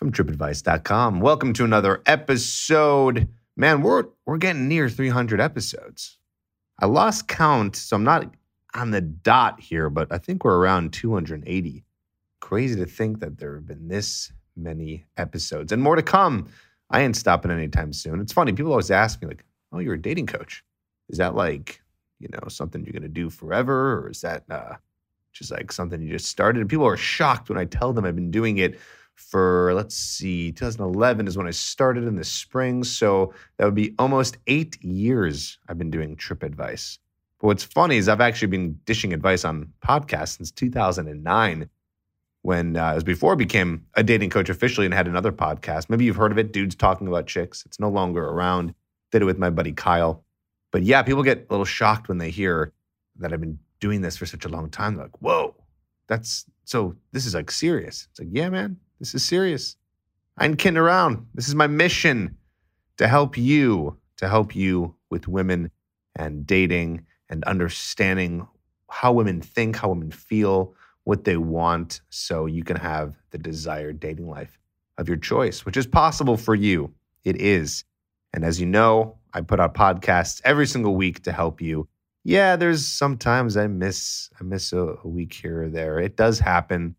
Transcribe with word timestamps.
from 0.00 0.12
trippadvice.com. 0.12 1.20
Welcome 1.20 1.52
to 1.52 1.62
another 1.62 2.00
episode. 2.06 3.28
Man, 3.54 3.82
we're, 3.82 4.04
we're 4.24 4.38
getting 4.38 4.66
near 4.66 4.88
300 4.88 5.42
episodes. 5.42 6.16
I 6.78 6.86
lost 6.86 7.28
count, 7.28 7.76
so 7.76 7.96
I'm 7.96 8.04
not 8.04 8.34
on 8.72 8.92
the 8.92 9.02
dot 9.02 9.60
here, 9.60 9.90
but 9.90 10.10
I 10.10 10.16
think 10.16 10.42
we're 10.42 10.56
around 10.56 10.94
280. 10.94 11.84
Crazy 12.40 12.76
to 12.76 12.86
think 12.86 13.20
that 13.20 13.36
there 13.36 13.56
have 13.56 13.66
been 13.66 13.88
this 13.88 14.32
many 14.56 15.04
episodes 15.18 15.70
and 15.70 15.82
more 15.82 15.96
to 15.96 16.02
come. 16.02 16.48
I 16.88 17.02
ain't 17.02 17.14
stopping 17.14 17.50
anytime 17.50 17.92
soon. 17.92 18.22
It's 18.22 18.32
funny, 18.32 18.54
people 18.54 18.72
always 18.72 18.90
ask 18.90 19.20
me, 19.20 19.28
like, 19.28 19.44
oh, 19.70 19.80
you're 19.80 19.94
a 19.94 20.00
dating 20.00 20.28
coach. 20.28 20.64
Is 21.10 21.18
that 21.18 21.34
like, 21.34 21.82
you 22.18 22.28
know, 22.32 22.48
something 22.48 22.82
you're 22.86 22.92
going 22.92 23.02
to 23.02 23.08
do 23.08 23.28
forever? 23.28 23.98
Or 23.98 24.08
is 24.08 24.22
that 24.22 24.44
uh, 24.48 24.76
just 25.34 25.50
like 25.50 25.70
something 25.70 26.00
you 26.00 26.12
just 26.12 26.30
started? 26.30 26.60
And 26.60 26.70
people 26.70 26.86
are 26.86 26.96
shocked 26.96 27.50
when 27.50 27.58
I 27.58 27.66
tell 27.66 27.92
them 27.92 28.06
I've 28.06 28.14
been 28.14 28.30
doing 28.30 28.56
it 28.56 28.80
for, 29.20 29.72
let's 29.74 29.94
see, 29.94 30.50
2011 30.52 31.28
is 31.28 31.36
when 31.36 31.46
I 31.46 31.50
started 31.50 32.04
in 32.04 32.16
the 32.16 32.24
spring. 32.24 32.82
So 32.82 33.32
that 33.56 33.64
would 33.64 33.74
be 33.74 33.94
almost 33.98 34.38
eight 34.46 34.82
years 34.82 35.58
I've 35.68 35.78
been 35.78 35.90
doing 35.90 36.16
Tripp 36.16 36.42
Advice. 36.42 36.98
But 37.40 37.48
what's 37.48 37.64
funny 37.64 37.96
is 37.96 38.08
I've 38.08 38.20
actually 38.20 38.48
been 38.48 38.78
dishing 38.84 39.12
advice 39.12 39.44
on 39.44 39.72
podcasts 39.86 40.38
since 40.38 40.50
2009 40.50 41.68
when 42.42 42.76
uh, 42.76 42.92
it 42.92 42.94
was 42.94 43.04
before 43.04 43.32
I 43.32 43.36
became 43.36 43.86
a 43.94 44.02
dating 44.02 44.30
coach 44.30 44.48
officially 44.48 44.86
and 44.86 44.94
had 44.94 45.06
another 45.06 45.32
podcast. 45.32 45.90
Maybe 45.90 46.04
you've 46.04 46.16
heard 46.16 46.32
of 46.32 46.38
it, 46.38 46.52
Dudes 46.52 46.74
Talking 46.74 47.06
About 47.06 47.26
Chicks. 47.26 47.64
It's 47.66 47.78
no 47.78 47.90
longer 47.90 48.24
around. 48.24 48.74
Did 49.12 49.22
it 49.22 49.26
with 49.26 49.38
my 49.38 49.50
buddy 49.50 49.72
Kyle. 49.72 50.24
But 50.70 50.82
yeah, 50.82 51.02
people 51.02 51.22
get 51.22 51.46
a 51.48 51.52
little 51.52 51.64
shocked 51.64 52.08
when 52.08 52.18
they 52.18 52.30
hear 52.30 52.72
that 53.16 53.32
I've 53.32 53.40
been 53.40 53.58
doing 53.80 54.00
this 54.00 54.16
for 54.16 54.26
such 54.26 54.44
a 54.44 54.48
long 54.48 54.70
time. 54.70 54.94
They're 54.94 55.04
like, 55.04 55.20
whoa, 55.20 55.54
that's 56.06 56.46
so 56.64 56.96
this 57.12 57.26
is 57.26 57.34
like 57.34 57.50
serious. 57.50 58.06
It's 58.10 58.20
like, 58.20 58.28
yeah, 58.30 58.48
man, 58.48 58.76
this 59.00 59.14
is 59.14 59.24
serious. 59.24 59.76
I 60.36 60.46
ain't 60.46 60.58
kidding 60.58 60.76
around. 60.78 61.26
This 61.34 61.48
is 61.48 61.54
my 61.54 61.66
mission 61.66 62.36
to 62.98 63.08
help 63.08 63.36
you, 63.36 63.96
to 64.18 64.28
help 64.28 64.54
you 64.54 64.94
with 65.10 65.26
women 65.26 65.70
and 66.14 66.46
dating 66.46 67.06
and 67.28 67.42
understanding 67.44 68.46
how 68.90 69.12
women 69.12 69.40
think, 69.40 69.76
how 69.76 69.88
women 69.88 70.10
feel, 70.10 70.74
what 71.04 71.24
they 71.24 71.36
want, 71.36 72.02
so 72.10 72.46
you 72.46 72.62
can 72.62 72.76
have 72.76 73.16
the 73.30 73.38
desired 73.38 74.00
dating 74.00 74.28
life 74.28 74.58
of 74.98 75.08
your 75.08 75.16
choice, 75.16 75.64
which 75.64 75.76
is 75.76 75.86
possible 75.86 76.36
for 76.36 76.54
you. 76.54 76.92
It 77.24 77.40
is. 77.40 77.84
And 78.32 78.44
as 78.44 78.60
you 78.60 78.66
know, 78.66 79.16
I 79.32 79.40
put 79.40 79.60
out 79.60 79.74
podcasts 79.74 80.40
every 80.44 80.66
single 80.66 80.94
week 80.94 81.22
to 81.22 81.32
help 81.32 81.60
you. 81.60 81.88
Yeah, 82.22 82.56
there's 82.56 82.86
sometimes 82.86 83.56
I 83.56 83.66
miss 83.66 84.28
I 84.38 84.44
miss 84.44 84.72
a, 84.72 84.96
a 85.02 85.08
week 85.08 85.32
here 85.32 85.64
or 85.64 85.68
there. 85.68 85.98
It 85.98 86.16
does 86.16 86.38
happen, 86.38 86.96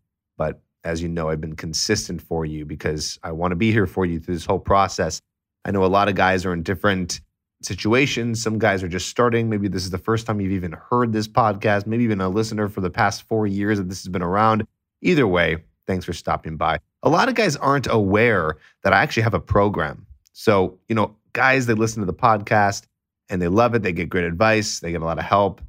as 0.84 1.02
you 1.02 1.08
know, 1.08 1.28
I've 1.28 1.40
been 1.40 1.56
consistent 1.56 2.20
for 2.20 2.44
you 2.44 2.64
because 2.64 3.18
I 3.22 3.32
want 3.32 3.52
to 3.52 3.56
be 3.56 3.70
here 3.72 3.86
for 3.86 4.04
you 4.04 4.18
through 4.18 4.34
this 4.34 4.46
whole 4.46 4.58
process. 4.58 5.20
I 5.64 5.70
know 5.70 5.84
a 5.84 5.86
lot 5.86 6.08
of 6.08 6.14
guys 6.14 6.44
are 6.44 6.52
in 6.52 6.62
different 6.62 7.20
situations. 7.62 8.42
Some 8.42 8.58
guys 8.58 8.82
are 8.82 8.88
just 8.88 9.08
starting. 9.08 9.48
Maybe 9.48 9.68
this 9.68 9.84
is 9.84 9.90
the 9.90 9.98
first 9.98 10.26
time 10.26 10.40
you've 10.40 10.52
even 10.52 10.72
heard 10.72 11.12
this 11.12 11.28
podcast. 11.28 11.86
Maybe 11.86 12.04
even 12.04 12.20
a 12.20 12.28
listener 12.28 12.68
for 12.68 12.80
the 12.80 12.90
past 12.90 13.22
four 13.28 13.46
years 13.46 13.78
that 13.78 13.88
this 13.88 14.02
has 14.02 14.08
been 14.08 14.22
around. 14.22 14.66
Either 15.02 15.26
way, 15.26 15.58
thanks 15.86 16.04
for 16.04 16.12
stopping 16.12 16.56
by. 16.56 16.78
A 17.04 17.08
lot 17.08 17.28
of 17.28 17.34
guys 17.34 17.56
aren't 17.56 17.86
aware 17.88 18.56
that 18.82 18.92
I 18.92 19.02
actually 19.02 19.22
have 19.24 19.34
a 19.34 19.40
program. 19.40 20.06
So, 20.32 20.78
you 20.88 20.94
know, 20.94 21.16
guys, 21.32 21.66
they 21.66 21.74
listen 21.74 22.00
to 22.00 22.06
the 22.06 22.14
podcast 22.14 22.84
and 23.28 23.40
they 23.40 23.48
love 23.48 23.74
it. 23.74 23.82
They 23.82 23.92
get 23.92 24.08
great 24.08 24.24
advice, 24.24 24.80
they 24.80 24.92
get 24.92 25.02
a 25.02 25.04
lot 25.04 25.18
of 25.18 25.24
help, 25.24 25.60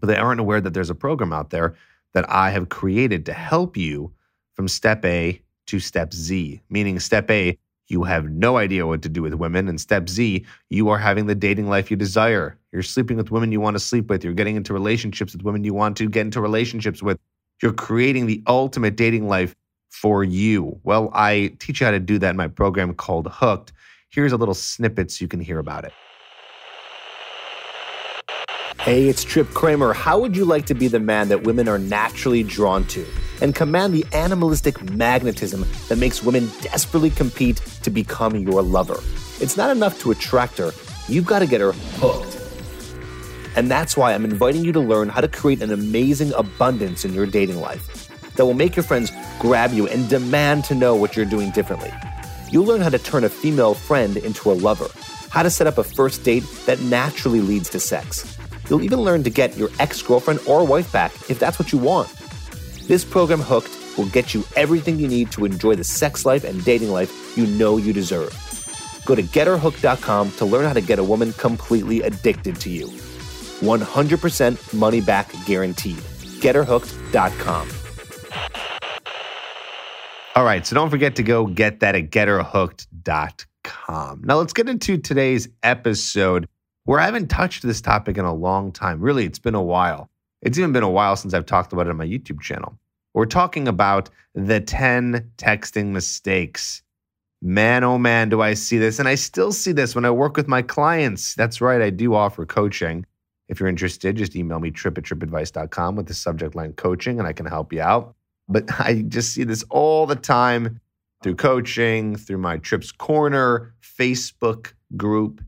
but 0.00 0.08
they 0.08 0.16
aren't 0.16 0.40
aware 0.40 0.60
that 0.60 0.74
there's 0.74 0.90
a 0.90 0.94
program 0.94 1.32
out 1.32 1.50
there 1.50 1.74
that 2.12 2.28
I 2.30 2.50
have 2.50 2.68
created 2.68 3.26
to 3.26 3.32
help 3.32 3.76
you 3.76 4.12
from 4.54 4.68
step 4.68 5.04
A 5.04 5.40
to 5.66 5.80
step 5.80 6.12
Z, 6.12 6.60
meaning 6.70 7.00
step 7.00 7.30
A, 7.30 7.58
you 7.88 8.02
have 8.04 8.30
no 8.30 8.56
idea 8.56 8.86
what 8.86 9.02
to 9.02 9.08
do 9.08 9.22
with 9.22 9.34
women. 9.34 9.68
And 9.68 9.80
step 9.80 10.08
Z, 10.08 10.44
you 10.70 10.88
are 10.88 10.98
having 10.98 11.26
the 11.26 11.34
dating 11.34 11.68
life 11.68 11.90
you 11.90 11.96
desire. 11.96 12.58
You're 12.72 12.82
sleeping 12.82 13.16
with 13.16 13.30
women 13.30 13.52
you 13.52 13.60
want 13.60 13.74
to 13.74 13.80
sleep 13.80 14.08
with. 14.08 14.24
You're 14.24 14.32
getting 14.32 14.56
into 14.56 14.72
relationships 14.72 15.34
with 15.34 15.42
women 15.42 15.64
you 15.64 15.74
want 15.74 15.96
to 15.98 16.08
get 16.08 16.22
into 16.22 16.40
relationships 16.40 17.02
with. 17.02 17.18
You're 17.62 17.72
creating 17.72 18.26
the 18.26 18.42
ultimate 18.46 18.96
dating 18.96 19.28
life 19.28 19.54
for 19.90 20.24
you. 20.24 20.78
Well, 20.82 21.10
I 21.14 21.54
teach 21.60 21.80
you 21.80 21.86
how 21.86 21.92
to 21.92 22.00
do 22.00 22.18
that 22.18 22.30
in 22.30 22.36
my 22.36 22.48
program 22.48 22.94
called 22.94 23.28
Hooked. 23.30 23.72
Here's 24.10 24.32
a 24.32 24.36
little 24.36 24.54
snippet 24.54 25.10
so 25.10 25.22
you 25.22 25.28
can 25.28 25.40
hear 25.40 25.58
about 25.58 25.84
it. 25.84 25.92
Hey, 28.80 29.08
it's 29.08 29.24
Tripp 29.24 29.48
Kramer. 29.54 29.92
How 29.92 30.18
would 30.18 30.36
you 30.36 30.44
like 30.44 30.66
to 30.66 30.74
be 30.74 30.88
the 30.88 31.00
man 31.00 31.28
that 31.28 31.42
women 31.44 31.68
are 31.68 31.78
naturally 31.78 32.42
drawn 32.42 32.86
to 32.88 33.06
and 33.44 33.54
command 33.54 33.92
the 33.92 34.06
animalistic 34.14 34.82
magnetism 34.90 35.66
that 35.88 35.98
makes 35.98 36.22
women 36.22 36.50
desperately 36.62 37.10
compete 37.10 37.58
to 37.82 37.90
become 37.90 38.34
your 38.36 38.62
lover? 38.62 38.98
It's 39.38 39.58
not 39.58 39.70
enough 39.70 40.00
to 40.00 40.10
attract 40.10 40.56
her, 40.56 40.72
you've 41.08 41.26
got 41.26 41.40
to 41.40 41.46
get 41.46 41.60
her 41.60 41.72
hooked. 42.00 42.40
And 43.54 43.70
that's 43.70 43.98
why 43.98 44.14
I'm 44.14 44.24
inviting 44.24 44.64
you 44.64 44.72
to 44.72 44.80
learn 44.80 45.10
how 45.10 45.20
to 45.20 45.28
create 45.28 45.60
an 45.60 45.70
amazing 45.70 46.32
abundance 46.32 47.04
in 47.04 47.12
your 47.12 47.26
dating 47.26 47.60
life 47.60 48.08
that 48.34 48.46
will 48.46 48.54
make 48.54 48.76
your 48.76 48.82
friends 48.82 49.12
grab 49.38 49.72
you 49.72 49.86
and 49.88 50.08
demand 50.08 50.64
to 50.64 50.74
know 50.74 50.96
what 50.96 51.14
you're 51.14 51.26
doing 51.26 51.50
differently. 51.50 51.92
You'll 52.50 52.64
learn 52.64 52.80
how 52.80 52.88
to 52.88 52.98
turn 52.98 53.24
a 53.24 53.28
female 53.28 53.74
friend 53.74 54.16
into 54.16 54.50
a 54.50 54.54
lover, 54.54 54.88
how 55.28 55.42
to 55.42 55.50
set 55.50 55.66
up 55.66 55.76
a 55.76 55.84
first 55.84 56.24
date 56.24 56.44
that 56.64 56.80
naturally 56.80 57.42
leads 57.42 57.68
to 57.70 57.78
sex 57.78 58.34
You'll 58.70 58.82
even 58.82 59.00
learn 59.00 59.22
to 59.24 59.30
get 59.30 59.56
your 59.56 59.68
ex 59.78 60.00
girlfriend 60.00 60.40
or 60.46 60.66
wife 60.66 60.90
back 60.92 61.12
if 61.28 61.38
that's 61.38 61.58
what 61.58 61.72
you 61.72 61.78
want. 61.78 62.08
This 62.86 63.02
program, 63.02 63.40
Hooked, 63.40 63.72
will 63.96 64.04
get 64.06 64.34
you 64.34 64.44
everything 64.56 64.98
you 64.98 65.08
need 65.08 65.32
to 65.32 65.46
enjoy 65.46 65.74
the 65.74 65.84
sex 65.84 66.26
life 66.26 66.44
and 66.44 66.62
dating 66.64 66.90
life 66.90 67.10
you 67.36 67.46
know 67.46 67.78
you 67.78 67.94
deserve. 67.94 68.30
Go 69.06 69.14
to 69.14 69.22
getherhooked.com 69.22 70.32
to 70.32 70.44
learn 70.44 70.66
how 70.66 70.74
to 70.74 70.82
get 70.82 70.98
a 70.98 71.04
woman 71.04 71.32
completely 71.34 72.02
addicted 72.02 72.60
to 72.60 72.68
you. 72.68 72.88
100% 72.88 74.74
money 74.74 75.00
back 75.00 75.32
guaranteed. 75.46 75.96
Getherhooked.com. 76.42 77.68
All 80.36 80.44
right, 80.44 80.66
so 80.66 80.74
don't 80.74 80.90
forget 80.90 81.16
to 81.16 81.22
go 81.22 81.46
get 81.46 81.80
that 81.80 81.94
at 81.94 82.10
getherhooked.com. 82.10 84.22
Now 84.24 84.36
let's 84.36 84.52
get 84.52 84.68
into 84.68 84.98
today's 84.98 85.48
episode 85.62 86.46
where 86.84 87.00
I 87.00 87.06
haven't 87.06 87.28
touched 87.28 87.62
this 87.62 87.80
topic 87.80 88.18
in 88.18 88.26
a 88.26 88.34
long 88.34 88.72
time. 88.72 89.00
Really, 89.00 89.24
it's 89.24 89.38
been 89.38 89.54
a 89.54 89.62
while. 89.62 90.10
It's 90.44 90.58
even 90.58 90.72
been 90.72 90.82
a 90.82 90.90
while 90.90 91.16
since 91.16 91.32
I've 91.32 91.46
talked 91.46 91.72
about 91.72 91.86
it 91.86 91.90
on 91.90 91.96
my 91.96 92.06
YouTube 92.06 92.40
channel. 92.40 92.78
We're 93.14 93.26
talking 93.26 93.66
about 93.66 94.10
the 94.34 94.60
10 94.60 95.30
texting 95.38 95.86
mistakes. 95.86 96.82
Man, 97.40 97.82
oh 97.82 97.98
man, 97.98 98.28
do 98.28 98.42
I 98.42 98.54
see 98.54 98.76
this. 98.76 98.98
And 98.98 99.08
I 99.08 99.14
still 99.14 99.52
see 99.52 99.72
this 99.72 99.94
when 99.94 100.04
I 100.04 100.10
work 100.10 100.36
with 100.36 100.46
my 100.46 100.60
clients. 100.60 101.34
That's 101.34 101.60
right, 101.60 101.80
I 101.80 101.90
do 101.90 102.14
offer 102.14 102.44
coaching. 102.44 103.06
If 103.48 103.58
you're 103.58 103.68
interested, 103.68 104.16
just 104.16 104.36
email 104.36 104.58
me 104.58 104.70
tripp 104.70 104.98
at 104.98 105.04
trippadvice.com 105.04 105.96
with 105.96 106.06
the 106.06 106.14
subject 106.14 106.54
line 106.54 106.72
coaching 106.74 107.18
and 107.18 107.26
I 107.26 107.32
can 107.32 107.46
help 107.46 107.72
you 107.72 107.80
out. 107.80 108.14
But 108.48 108.64
I 108.80 109.02
just 109.08 109.32
see 109.32 109.44
this 109.44 109.64
all 109.70 110.06
the 110.06 110.16
time 110.16 110.80
through 111.22 111.36
coaching, 111.36 112.16
through 112.16 112.38
my 112.38 112.58
Tripp's 112.58 112.92
Corner 112.92 113.74
Facebook 113.80 114.74
group 114.96 115.42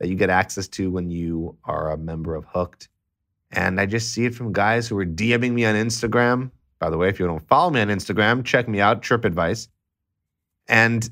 that 0.00 0.08
you 0.08 0.14
get 0.14 0.30
access 0.30 0.68
to 0.68 0.90
when 0.90 1.10
you 1.10 1.56
are 1.64 1.90
a 1.90 1.98
member 1.98 2.34
of 2.34 2.46
Hooked. 2.46 2.88
And 3.50 3.80
I 3.80 3.86
just 3.86 4.12
see 4.12 4.24
it 4.26 4.34
from 4.34 4.52
guys 4.52 4.88
who 4.88 4.98
are 4.98 5.06
DMing 5.06 5.52
me 5.52 5.64
on 5.64 5.74
Instagram. 5.74 6.50
By 6.78 6.90
the 6.90 6.98
way, 6.98 7.08
if 7.08 7.18
you 7.18 7.26
don't 7.26 7.46
follow 7.48 7.70
me 7.70 7.80
on 7.80 7.88
Instagram, 7.88 8.44
check 8.44 8.68
me 8.68 8.80
out, 8.80 9.02
Tripp 9.02 9.24
Advice. 9.24 9.68
And 10.68 11.08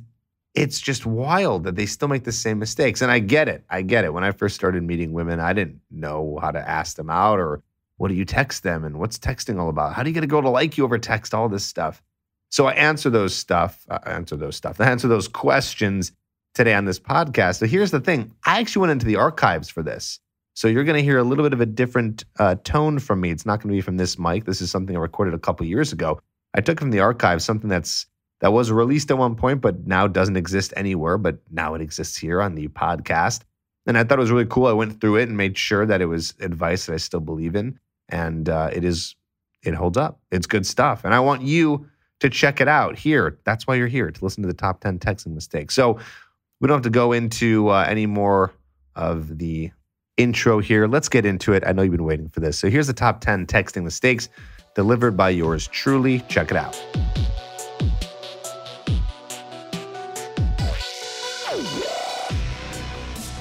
it's 0.54 0.80
just 0.80 1.06
wild 1.06 1.64
that 1.64 1.76
they 1.76 1.86
still 1.86 2.08
make 2.08 2.24
the 2.24 2.32
same 2.32 2.58
mistakes. 2.58 3.02
And 3.02 3.10
I 3.10 3.18
get 3.18 3.48
it. 3.48 3.64
I 3.68 3.82
get 3.82 4.04
it. 4.04 4.12
When 4.12 4.24
I 4.24 4.32
first 4.32 4.54
started 4.54 4.82
meeting 4.82 5.12
women, 5.12 5.40
I 5.40 5.52
didn't 5.52 5.80
know 5.90 6.38
how 6.40 6.50
to 6.50 6.68
ask 6.68 6.96
them 6.96 7.10
out 7.10 7.38
or 7.38 7.62
what 7.98 8.08
do 8.08 8.14
you 8.14 8.24
text 8.24 8.62
them 8.62 8.84
and 8.84 8.98
what's 8.98 9.18
texting 9.18 9.58
all 9.58 9.68
about? 9.68 9.94
How 9.94 10.02
do 10.02 10.10
you 10.10 10.14
get 10.14 10.24
a 10.24 10.28
girl 10.28 10.42
to 10.42 10.50
like 10.50 10.76
you 10.76 10.84
over 10.84 10.98
text? 10.98 11.34
All 11.34 11.48
this 11.48 11.64
stuff. 11.64 12.02
So 12.50 12.66
I 12.66 12.72
answer 12.72 13.10
those 13.10 13.34
stuff. 13.34 13.84
I 13.90 13.98
answer 14.10 14.36
those 14.36 14.56
stuff. 14.56 14.80
I 14.80 14.90
answer 14.90 15.08
those 15.08 15.28
questions 15.28 16.12
today 16.54 16.74
on 16.74 16.84
this 16.84 16.98
podcast. 16.98 17.58
So 17.58 17.66
here's 17.66 17.90
the 17.90 18.00
thing 18.00 18.32
I 18.44 18.60
actually 18.60 18.80
went 18.80 18.92
into 18.92 19.06
the 19.06 19.16
archives 19.16 19.68
for 19.68 19.82
this. 19.82 20.20
So 20.56 20.68
you're 20.68 20.84
going 20.84 20.96
to 20.96 21.02
hear 21.02 21.18
a 21.18 21.22
little 21.22 21.44
bit 21.44 21.52
of 21.52 21.60
a 21.60 21.66
different 21.66 22.24
uh, 22.38 22.54
tone 22.64 22.98
from 22.98 23.20
me. 23.20 23.30
It's 23.30 23.44
not 23.44 23.60
going 23.60 23.68
to 23.68 23.76
be 23.76 23.82
from 23.82 23.98
this 23.98 24.18
mic. 24.18 24.46
This 24.46 24.62
is 24.62 24.70
something 24.70 24.96
I 24.96 24.98
recorded 24.98 25.34
a 25.34 25.38
couple 25.38 25.66
years 25.66 25.92
ago. 25.92 26.18
I 26.54 26.62
took 26.62 26.80
from 26.80 26.90
the 26.90 27.00
archive 27.00 27.42
something 27.42 27.68
that's 27.68 28.06
that 28.40 28.54
was 28.54 28.72
released 28.72 29.10
at 29.10 29.18
one 29.18 29.34
point, 29.36 29.60
but 29.60 29.86
now 29.86 30.06
doesn't 30.06 30.36
exist 30.36 30.72
anywhere. 30.74 31.18
But 31.18 31.40
now 31.50 31.74
it 31.74 31.82
exists 31.82 32.16
here 32.16 32.40
on 32.40 32.54
the 32.54 32.68
podcast. 32.68 33.42
And 33.86 33.98
I 33.98 34.04
thought 34.04 34.18
it 34.18 34.22
was 34.22 34.30
really 34.30 34.46
cool. 34.46 34.66
I 34.66 34.72
went 34.72 34.98
through 34.98 35.16
it 35.16 35.28
and 35.28 35.36
made 35.36 35.58
sure 35.58 35.84
that 35.84 36.00
it 36.00 36.06
was 36.06 36.32
advice 36.40 36.86
that 36.86 36.94
I 36.94 36.98
still 36.98 37.20
believe 37.20 37.54
in. 37.54 37.78
And 38.08 38.48
uh, 38.48 38.70
it 38.72 38.82
is, 38.82 39.14
it 39.62 39.74
holds 39.74 39.98
up. 39.98 40.20
It's 40.30 40.46
good 40.46 40.66
stuff. 40.66 41.04
And 41.04 41.12
I 41.12 41.20
want 41.20 41.42
you 41.42 41.86
to 42.20 42.30
check 42.30 42.62
it 42.62 42.68
out 42.68 42.98
here. 42.98 43.38
That's 43.44 43.66
why 43.66 43.74
you're 43.74 43.88
here 43.88 44.10
to 44.10 44.24
listen 44.24 44.42
to 44.42 44.48
the 44.48 44.54
top 44.54 44.80
10 44.80 45.00
texting 45.00 45.34
mistakes. 45.34 45.74
So 45.74 45.98
we 46.60 46.68
don't 46.68 46.76
have 46.76 46.82
to 46.84 46.90
go 46.90 47.12
into 47.12 47.68
uh, 47.68 47.84
any 47.86 48.06
more 48.06 48.54
of 48.94 49.36
the 49.36 49.70
intro 50.16 50.60
here. 50.60 50.86
Let's 50.86 51.08
get 51.08 51.26
into 51.26 51.52
it. 51.52 51.62
I 51.66 51.72
know 51.72 51.82
you've 51.82 51.92
been 51.92 52.04
waiting 52.04 52.28
for 52.28 52.40
this. 52.40 52.58
So 52.58 52.70
here's 52.70 52.86
the 52.86 52.92
top 52.92 53.20
10 53.20 53.46
texting 53.46 53.84
mistakes 53.84 54.28
delivered 54.74 55.16
by 55.16 55.30
yours 55.30 55.66
truly. 55.68 56.20
Check 56.28 56.50
it 56.50 56.56
out. 56.56 56.74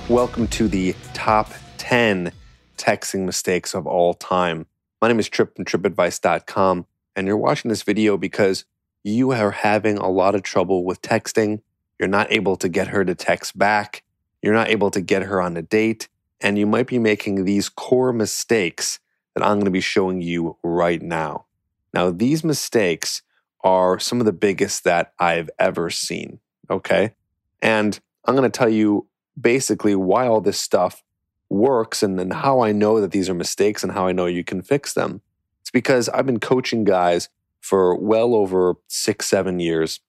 Welcome 0.08 0.48
to 0.50 0.68
the 0.68 0.96
top 1.14 1.52
10 1.78 2.32
texting 2.78 3.26
mistakes 3.26 3.74
of 3.74 3.88
all 3.88 4.14
time. 4.14 4.68
My 5.02 5.08
name 5.08 5.20
is 5.20 5.28
Tripp 5.30 5.56
from 5.56 5.66
trippadvice.com, 5.66 6.86
and 7.16 7.28
you're 7.28 7.38
watching 7.38 7.70
this 7.70 7.84
video 7.84 8.16
because 8.16 8.66
you 9.04 9.32
are 9.32 9.52
having 9.52 9.98
a 9.98 10.10
lot 10.10 10.36
of 10.36 10.44
trouble 10.44 10.84
with 10.84 11.02
texting. 11.02 11.62
You're 12.00 12.08
not 12.08 12.32
able 12.32 12.56
to 12.58 12.70
get 12.70 12.90
her 12.90 13.04
to 13.06 13.16
text 13.16 13.58
back. 13.58 14.04
You're 14.42 14.54
not 14.54 14.70
able 14.70 14.92
to 14.92 15.02
get 15.02 15.24
her 15.24 15.42
on 15.42 15.58
a 15.58 15.62
date. 15.62 16.08
And 16.46 16.60
you 16.60 16.68
might 16.68 16.86
be 16.86 17.00
making 17.00 17.44
these 17.44 17.70
core 17.70 18.14
mistakes 18.14 19.00
that 19.34 19.44
I'm 19.44 19.56
going 19.56 19.66
to 19.66 19.72
be 19.72 19.82
showing 19.82 20.22
you 20.22 20.58
right 20.62 21.02
now. 21.02 21.48
Now, 21.92 22.12
these 22.12 22.44
mistakes 22.44 23.24
are 23.64 23.98
some 23.98 24.20
of 24.20 24.28
the 24.28 24.32
biggest 24.32 24.84
that 24.84 25.12
I've 25.18 25.50
ever 25.58 25.90
seen. 25.90 26.40
Okay. 26.70 27.16
And 27.64 28.00
I'm 28.26 28.36
going 28.36 28.50
to 28.50 28.56
tell 28.56 28.70
you 28.70 29.08
basically 29.42 29.96
why 29.96 30.28
all 30.28 30.40
this 30.40 30.60
stuff 30.60 31.02
works 31.50 32.04
and 32.04 32.20
then 32.20 32.30
how 32.30 32.60
I 32.60 32.72
know 32.72 33.02
that 33.02 33.10
these 33.10 33.28
are 33.28 33.34
mistakes 33.34 33.82
and 33.82 33.94
how 33.94 34.06
I 34.06 34.12
know 34.12 34.28
you 34.28 34.44
can 34.44 34.62
fix 34.62 34.94
them. 34.94 35.22
It's 35.62 35.72
because 35.72 36.10
I've 36.10 36.28
been 36.28 36.40
coaching 36.40 36.84
guys 36.84 37.28
for 37.60 37.98
well 37.98 38.36
over 38.36 38.76
six, 38.86 39.26
seven 39.26 39.60
years. 39.60 40.00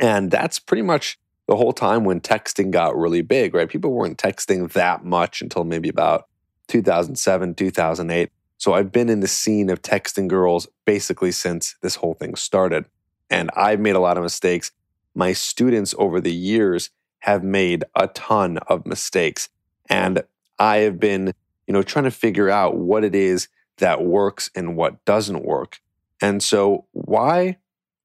And 0.00 0.30
that's 0.30 0.58
pretty 0.58 0.82
much 0.82 1.18
the 1.48 1.56
whole 1.56 1.72
time 1.72 2.04
when 2.04 2.20
texting 2.20 2.70
got 2.70 2.96
really 2.96 3.22
big, 3.22 3.54
right? 3.54 3.68
People 3.68 3.92
weren't 3.92 4.18
texting 4.18 4.70
that 4.72 5.04
much 5.04 5.42
until 5.42 5.64
maybe 5.64 5.88
about 5.88 6.28
2007, 6.68 7.54
2008. 7.54 8.30
So 8.58 8.74
I've 8.74 8.92
been 8.92 9.08
in 9.08 9.20
the 9.20 9.28
scene 9.28 9.70
of 9.70 9.82
texting 9.82 10.28
girls 10.28 10.68
basically 10.84 11.32
since 11.32 11.74
this 11.82 11.96
whole 11.96 12.14
thing 12.14 12.36
started. 12.36 12.84
And 13.28 13.50
I've 13.56 13.80
made 13.80 13.96
a 13.96 14.00
lot 14.00 14.16
of 14.16 14.22
mistakes. 14.22 14.70
My 15.14 15.32
students 15.32 15.94
over 15.98 16.20
the 16.20 16.32
years 16.32 16.90
have 17.20 17.42
made 17.42 17.84
a 17.94 18.08
ton 18.08 18.58
of 18.68 18.86
mistakes. 18.86 19.48
And 19.88 20.22
I 20.58 20.78
have 20.78 21.00
been, 21.00 21.34
you 21.66 21.72
know, 21.72 21.82
trying 21.82 22.04
to 22.04 22.10
figure 22.10 22.50
out 22.50 22.76
what 22.76 23.04
it 23.04 23.14
is 23.14 23.48
that 23.78 24.04
works 24.04 24.50
and 24.54 24.76
what 24.76 25.04
doesn't 25.04 25.44
work. 25.44 25.80
And 26.20 26.42
so, 26.42 26.86
why 26.92 27.58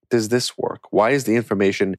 does 0.10 0.30
this 0.30 0.58
work? 0.58 0.92
Why 0.92 1.12
is 1.12 1.26
the 1.26 1.36
information 1.36 1.98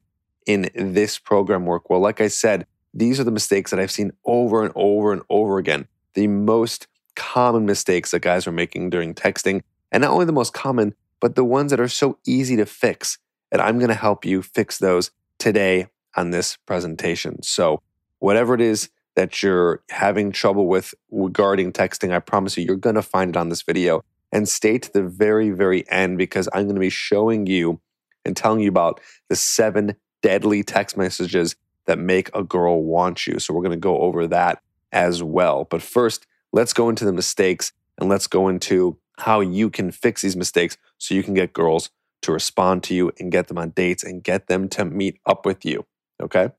in 0.49 0.93
this 0.93 1.19
program 1.19 1.65
work? 1.65 1.89
Well, 1.89 1.99
like 1.99 2.21
I 2.21 2.27
said, 2.27 2.65
these 2.91 3.19
are 3.19 3.23
the 3.23 3.31
mistakes 3.31 3.69
that 3.69 3.79
I've 3.79 3.91
seen 3.91 4.11
over 4.25 4.63
and 4.63 4.73
over 4.75 5.13
and 5.13 5.21
over 5.29 5.59
again. 5.59 5.87
The 6.15 6.25
most 6.25 6.87
common 7.15 7.67
mistakes 7.67 8.11
that 8.11 8.21
guys 8.21 8.47
are 8.47 8.51
making 8.51 8.89
during 8.89 9.13
texting. 9.13 9.61
And 9.91 10.01
not 10.01 10.11
only 10.11 10.25
the 10.25 10.31
most 10.31 10.53
common, 10.53 10.95
but 11.19 11.35
the 11.35 11.43
ones 11.43 11.69
that 11.69 11.79
are 11.79 11.87
so 11.87 12.17
easy 12.25 12.55
to 12.55 12.65
fix. 12.65 13.19
And 13.51 13.61
I'm 13.61 13.77
going 13.77 13.89
to 13.89 13.95
help 13.95 14.25
you 14.25 14.41
fix 14.41 14.79
those 14.79 15.11
today 15.37 15.87
on 16.15 16.31
this 16.31 16.57
presentation. 16.65 17.43
So, 17.43 17.81
whatever 18.17 18.55
it 18.55 18.61
is 18.61 18.89
that 19.15 19.43
you're 19.43 19.83
having 19.89 20.31
trouble 20.31 20.67
with 20.67 20.95
regarding 21.11 21.73
texting, 21.73 22.11
I 22.11 22.19
promise 22.19 22.57
you, 22.57 22.65
you're 22.65 22.75
going 22.75 22.95
to 22.95 23.01
find 23.01 23.35
it 23.35 23.37
on 23.37 23.49
this 23.49 23.61
video. 23.61 24.03
And 24.31 24.47
stay 24.47 24.77
to 24.77 24.93
the 24.93 25.03
very, 25.03 25.51
very 25.51 25.89
end 25.89 26.17
because 26.17 26.49
I'm 26.53 26.63
going 26.63 26.75
to 26.75 26.81
be 26.81 26.89
showing 26.89 27.47
you 27.47 27.81
and 28.25 28.35
telling 28.35 28.59
you 28.59 28.69
about 28.69 28.99
the 29.27 29.35
seven 29.35 29.95
deadly 30.21 30.63
text 30.63 30.97
messages 30.97 31.55
that 31.85 31.97
make 31.97 32.29
a 32.35 32.43
girl 32.43 32.83
want 32.83 33.25
you. 33.25 33.39
So, 33.39 33.53
we're 33.53 33.63
going 33.63 33.71
to 33.71 33.77
go 33.77 33.99
over 33.99 34.27
that 34.27 34.61
as 34.91 35.21
well. 35.23 35.65
But 35.65 35.81
first, 35.81 36.25
let's 36.51 36.73
go 36.73 36.89
into 36.89 37.05
the 37.05 37.13
mistakes 37.13 37.71
and 37.97 38.09
let's 38.09 38.27
go 38.27 38.47
into 38.47 38.97
how 39.17 39.41
you 39.41 39.69
can 39.69 39.91
fix 39.91 40.21
these 40.21 40.35
mistakes 40.35 40.77
so 40.97 41.13
you 41.13 41.23
can 41.23 41.33
get 41.33 41.53
girls 41.53 41.89
to 42.21 42.31
respond 42.31 42.83
to 42.83 42.93
you 42.93 43.11
and 43.19 43.31
get 43.31 43.47
them 43.47 43.57
on 43.57 43.69
dates 43.71 44.03
and 44.03 44.23
get 44.23 44.47
them 44.47 44.67
to 44.69 44.85
meet 44.85 45.19
up 45.25 45.45
with 45.45 45.65
you. 45.65 45.85
Okay. 46.21 46.49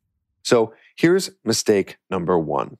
So 0.43 0.75
here's 0.97 1.31
mistake 1.45 1.99
number 2.11 2.39
one 2.39 2.79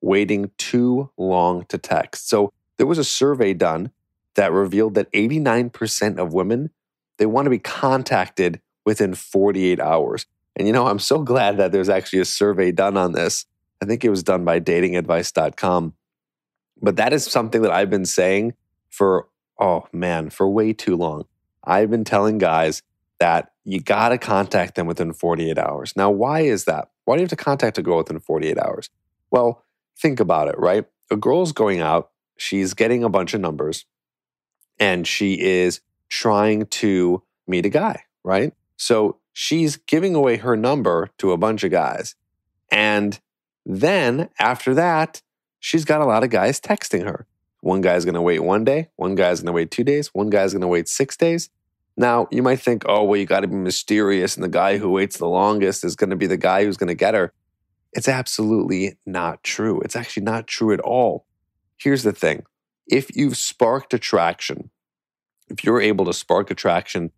waiting 0.00 0.50
too 0.56 1.10
long 1.16 1.64
to 1.66 1.76
text. 1.76 2.28
So 2.28 2.52
there 2.78 2.86
was 2.86 2.98
a 2.98 3.04
survey 3.04 3.52
done 3.52 3.90
that 4.34 4.52
revealed 4.52 4.94
that 4.94 5.12
89% 5.12 6.18
of 6.18 6.32
women 6.32 6.70
they 7.18 7.26
want 7.26 7.44
to 7.44 7.50
be 7.50 7.58
contacted 7.58 8.62
within 8.84 9.14
48 9.14 9.80
hours. 9.80 10.26
And 10.56 10.66
you 10.66 10.72
know, 10.72 10.86
I'm 10.86 10.98
so 10.98 11.22
glad 11.22 11.56
that 11.58 11.72
there's 11.72 11.88
actually 11.88 12.20
a 12.20 12.24
survey 12.24 12.72
done 12.72 12.96
on 12.96 13.12
this. 13.12 13.46
I 13.82 13.86
think 13.86 14.04
it 14.04 14.10
was 14.10 14.22
done 14.22 14.44
by 14.44 14.60
datingadvice.com. 14.60 15.94
But 16.82 16.96
that 16.96 17.12
is 17.12 17.24
something 17.24 17.62
that 17.62 17.70
I've 17.70 17.90
been 17.90 18.06
saying 18.06 18.54
for 18.90 19.28
oh 19.60 19.84
man, 19.92 20.30
for 20.30 20.48
way 20.48 20.72
too 20.72 20.96
long. 20.96 21.26
I've 21.62 21.90
been 21.90 22.04
telling 22.04 22.38
guys 22.38 22.82
that 23.20 23.52
you 23.64 23.80
got 23.80 24.08
to 24.08 24.18
contact 24.18 24.74
them 24.74 24.86
within 24.86 25.12
48 25.12 25.58
hours. 25.58 25.94
Now, 25.94 26.10
why 26.10 26.40
is 26.40 26.64
that? 26.64 26.90
Why 27.04 27.16
do 27.16 27.20
you 27.20 27.24
have 27.24 27.30
to 27.30 27.36
contact 27.36 27.76
a 27.78 27.82
girl 27.82 27.98
within 27.98 28.18
48 28.18 28.58
hours? 28.58 28.88
Well, 29.30 29.64
think 29.98 30.18
about 30.18 30.48
it, 30.48 30.58
right? 30.58 30.86
A 31.10 31.16
girl's 31.16 31.52
going 31.52 31.80
out, 31.80 32.10
she's 32.36 32.72
getting 32.72 33.04
a 33.04 33.08
bunch 33.08 33.34
of 33.34 33.40
numbers, 33.40 33.84
and 34.78 35.06
she 35.06 35.34
is 35.34 35.80
trying 36.08 36.66
to 36.66 37.22
meet 37.46 37.66
a 37.66 37.68
guy, 37.68 38.04
right? 38.24 38.54
So 38.80 39.18
she's 39.34 39.76
giving 39.76 40.14
away 40.14 40.38
her 40.38 40.56
number 40.56 41.10
to 41.18 41.32
a 41.32 41.36
bunch 41.36 41.64
of 41.64 41.70
guys. 41.70 42.14
And 42.72 43.20
then 43.66 44.30
after 44.38 44.72
that, 44.72 45.20
she's 45.58 45.84
got 45.84 46.00
a 46.00 46.06
lot 46.06 46.24
of 46.24 46.30
guys 46.30 46.62
texting 46.62 47.04
her. 47.04 47.26
One 47.60 47.82
guy's 47.82 48.06
going 48.06 48.14
to 48.14 48.22
wait 48.22 48.38
one 48.38 48.64
day, 48.64 48.88
one 48.96 49.16
guy's 49.16 49.40
going 49.40 49.48
to 49.48 49.52
wait 49.52 49.70
two 49.70 49.84
days, 49.84 50.08
one 50.14 50.30
guy's 50.30 50.54
going 50.54 50.62
to 50.62 50.66
wait 50.66 50.88
six 50.88 51.14
days. 51.14 51.50
Now, 51.98 52.26
you 52.30 52.42
might 52.42 52.60
think, 52.60 52.84
oh, 52.88 53.04
well, 53.04 53.20
you 53.20 53.26
got 53.26 53.40
to 53.40 53.48
be 53.48 53.56
mysterious, 53.56 54.34
and 54.34 54.42
the 54.42 54.48
guy 54.48 54.78
who 54.78 54.88
waits 54.88 55.18
the 55.18 55.28
longest 55.28 55.84
is 55.84 55.94
going 55.94 56.08
to 56.08 56.16
be 56.16 56.26
the 56.26 56.38
guy 56.38 56.64
who's 56.64 56.78
going 56.78 56.88
to 56.88 56.94
get 56.94 57.12
her. 57.12 57.34
It's 57.92 58.08
absolutely 58.08 58.96
not 59.04 59.42
true. 59.42 59.82
It's 59.82 59.96
actually 59.96 60.22
not 60.22 60.46
true 60.46 60.72
at 60.72 60.80
all. 60.80 61.26
Here's 61.76 62.02
the 62.02 62.12
thing 62.12 62.44
if 62.86 63.14
you've 63.14 63.36
sparked 63.36 63.92
attraction, 63.92 64.70
if 65.50 65.64
you're 65.64 65.82
able 65.82 66.06
to 66.06 66.14
spark 66.14 66.50
attraction 66.50 67.10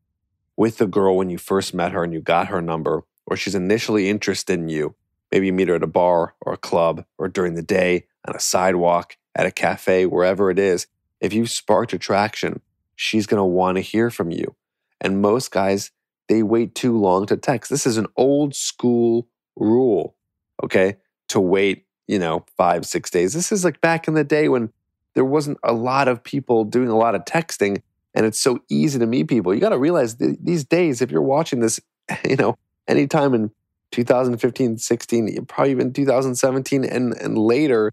with 0.57 0.79
the 0.79 0.87
girl 0.87 1.17
when 1.17 1.31
you 1.31 1.39
first 1.39 1.75
met 1.75 1.93
her 1.93 2.05
and 2.05 2.13
you 2.13 2.21
got 2.21 2.49
her 2.49 2.61
number, 2.61 3.05
or 3.27 3.37
she's 3.37 3.55
initially 3.55 4.09
interested 4.09 4.59
in 4.59 4.69
you, 4.69 4.95
maybe 5.31 5.47
you 5.47 5.53
meet 5.53 5.69
her 5.69 5.77
at 5.77 5.83
a 5.83 5.87
bar 5.87 6.35
or 6.41 6.53
a 6.53 6.59
club 6.59 7.05
or 7.19 7.29
during 7.29 7.55
the 7.55 7.63
day 7.63 8.07
on 8.27 8.37
a 8.37 8.41
sidewalk, 8.41 9.17
at 9.35 9.47
a 9.47 9.51
cafe, 9.51 10.07
wherever 10.07 10.51
it 10.51 10.59
is, 10.59 10.87
if 11.21 11.33
you've 11.33 11.51
sparked 11.51 11.93
attraction, 11.93 12.61
she's 12.97 13.27
going 13.27 13.39
to 13.39 13.45
want 13.45 13.77
to 13.77 13.81
hear 13.81 14.11
from 14.11 14.31
you. 14.31 14.55
And 15.01 15.23
most 15.23 15.51
guys, 15.51 15.91
they 16.29 16.43
wait 16.43 16.75
too 16.75 16.97
long 16.99 17.27
to 17.27 17.37
text. 17.37 17.71
This 17.71 17.87
is 17.87 17.97
an 17.97 18.07
old 18.17 18.55
school 18.55 19.29
rule, 19.57 20.17
okay? 20.63 20.97
To 21.29 21.41
wait, 21.41 21.87
you 22.07 22.19
know, 22.19 22.45
five, 22.57 22.87
six 22.87 23.11
days. 23.11 23.33
This 23.33 23.53
is 23.53 23.65
like 23.65 23.81
back 23.81 24.07
in 24.07 24.15
the 24.15 24.25
day 24.25 24.49
when 24.49 24.71
there 25.15 25.25
wasn't 25.25 25.59
a 25.63 25.73
lot 25.73 26.09
of 26.09 26.23
people 26.23 26.65
doing 26.65 26.89
a 26.89 26.97
lot 26.97 27.15
of 27.15 27.25
texting 27.25 27.83
and 28.14 28.26
it's 28.26 28.40
so 28.40 28.61
easy 28.69 28.99
to 28.99 29.07
meet 29.07 29.28
people. 29.28 29.54
You 29.54 29.61
got 29.61 29.71
to 29.71 29.78
realize 29.78 30.16
th- 30.16 30.38
these 30.42 30.64
days, 30.64 31.00
if 31.00 31.11
you're 31.11 31.23
watching 31.23 31.61
this, 31.61 31.81
you 32.28 32.37
know, 32.37 32.57
anytime 32.88 33.35
in 33.35 33.50
2015, 33.92 34.78
16, 34.78 35.47
probably 35.47 35.71
even 35.71 35.92
2017 35.92 36.85
and, 36.85 37.14
and 37.14 37.38
later, 37.38 37.92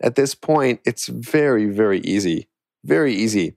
at 0.00 0.14
this 0.14 0.34
point, 0.34 0.80
it's 0.84 1.06
very, 1.08 1.66
very 1.66 2.00
easy, 2.00 2.48
very 2.84 3.14
easy 3.14 3.56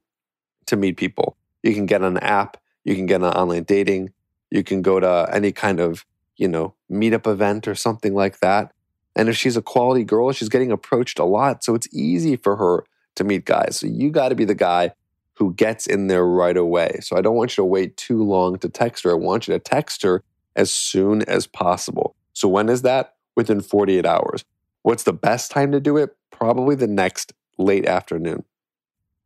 to 0.67 0.77
meet 0.77 0.97
people. 0.97 1.35
You 1.63 1.73
can 1.73 1.85
get 1.85 2.01
an 2.01 2.17
app, 2.17 2.57
you 2.83 2.95
can 2.95 3.05
get 3.05 3.21
an 3.21 3.27
online 3.27 3.63
dating. 3.63 4.13
You 4.49 4.63
can 4.63 4.81
go 4.81 4.99
to 4.99 5.29
any 5.31 5.51
kind 5.51 5.79
of, 5.79 6.05
you 6.37 6.47
know, 6.47 6.73
meetup 6.91 7.27
event 7.27 7.67
or 7.67 7.75
something 7.75 8.13
like 8.13 8.39
that. 8.39 8.71
And 9.15 9.29
if 9.29 9.35
she's 9.35 9.57
a 9.57 9.61
quality 9.61 10.03
girl, 10.03 10.31
she's 10.31 10.49
getting 10.49 10.71
approached 10.71 11.19
a 11.19 11.25
lot. 11.25 11.63
So 11.63 11.75
it's 11.75 11.87
easy 11.93 12.35
for 12.35 12.55
her 12.55 12.85
to 13.15 13.23
meet 13.23 13.45
guys. 13.45 13.77
So 13.77 13.87
you 13.87 14.09
got 14.11 14.29
to 14.29 14.35
be 14.35 14.45
the 14.45 14.55
guy 14.55 14.93
who 15.39 15.53
gets 15.53 15.87
in 15.87 16.07
there 16.07 16.25
right 16.25 16.57
away. 16.57 16.99
So 17.01 17.17
I 17.17 17.21
don't 17.21 17.35
want 17.35 17.51
you 17.51 17.61
to 17.61 17.65
wait 17.65 17.95
too 17.95 18.21
long 18.21 18.59
to 18.59 18.67
text 18.67 19.05
her. 19.05 19.11
I 19.11 19.15
want 19.15 19.47
you 19.47 19.53
to 19.53 19.59
text 19.59 20.03
her 20.03 20.21
as 20.57 20.69
soon 20.69 21.21
as 21.23 21.47
possible. 21.47 22.13
So 22.33 22.49
when 22.49 22.67
is 22.67 22.81
that? 22.81 23.15
Within 23.35 23.61
48 23.61 24.05
hours. 24.05 24.43
What's 24.81 25.03
the 25.03 25.13
best 25.13 25.49
time 25.49 25.71
to 25.71 25.79
do 25.79 25.95
it? 25.95 26.15
Probably 26.29 26.75
the 26.75 26.87
next 26.87 27.31
late 27.57 27.85
afternoon. 27.85 28.43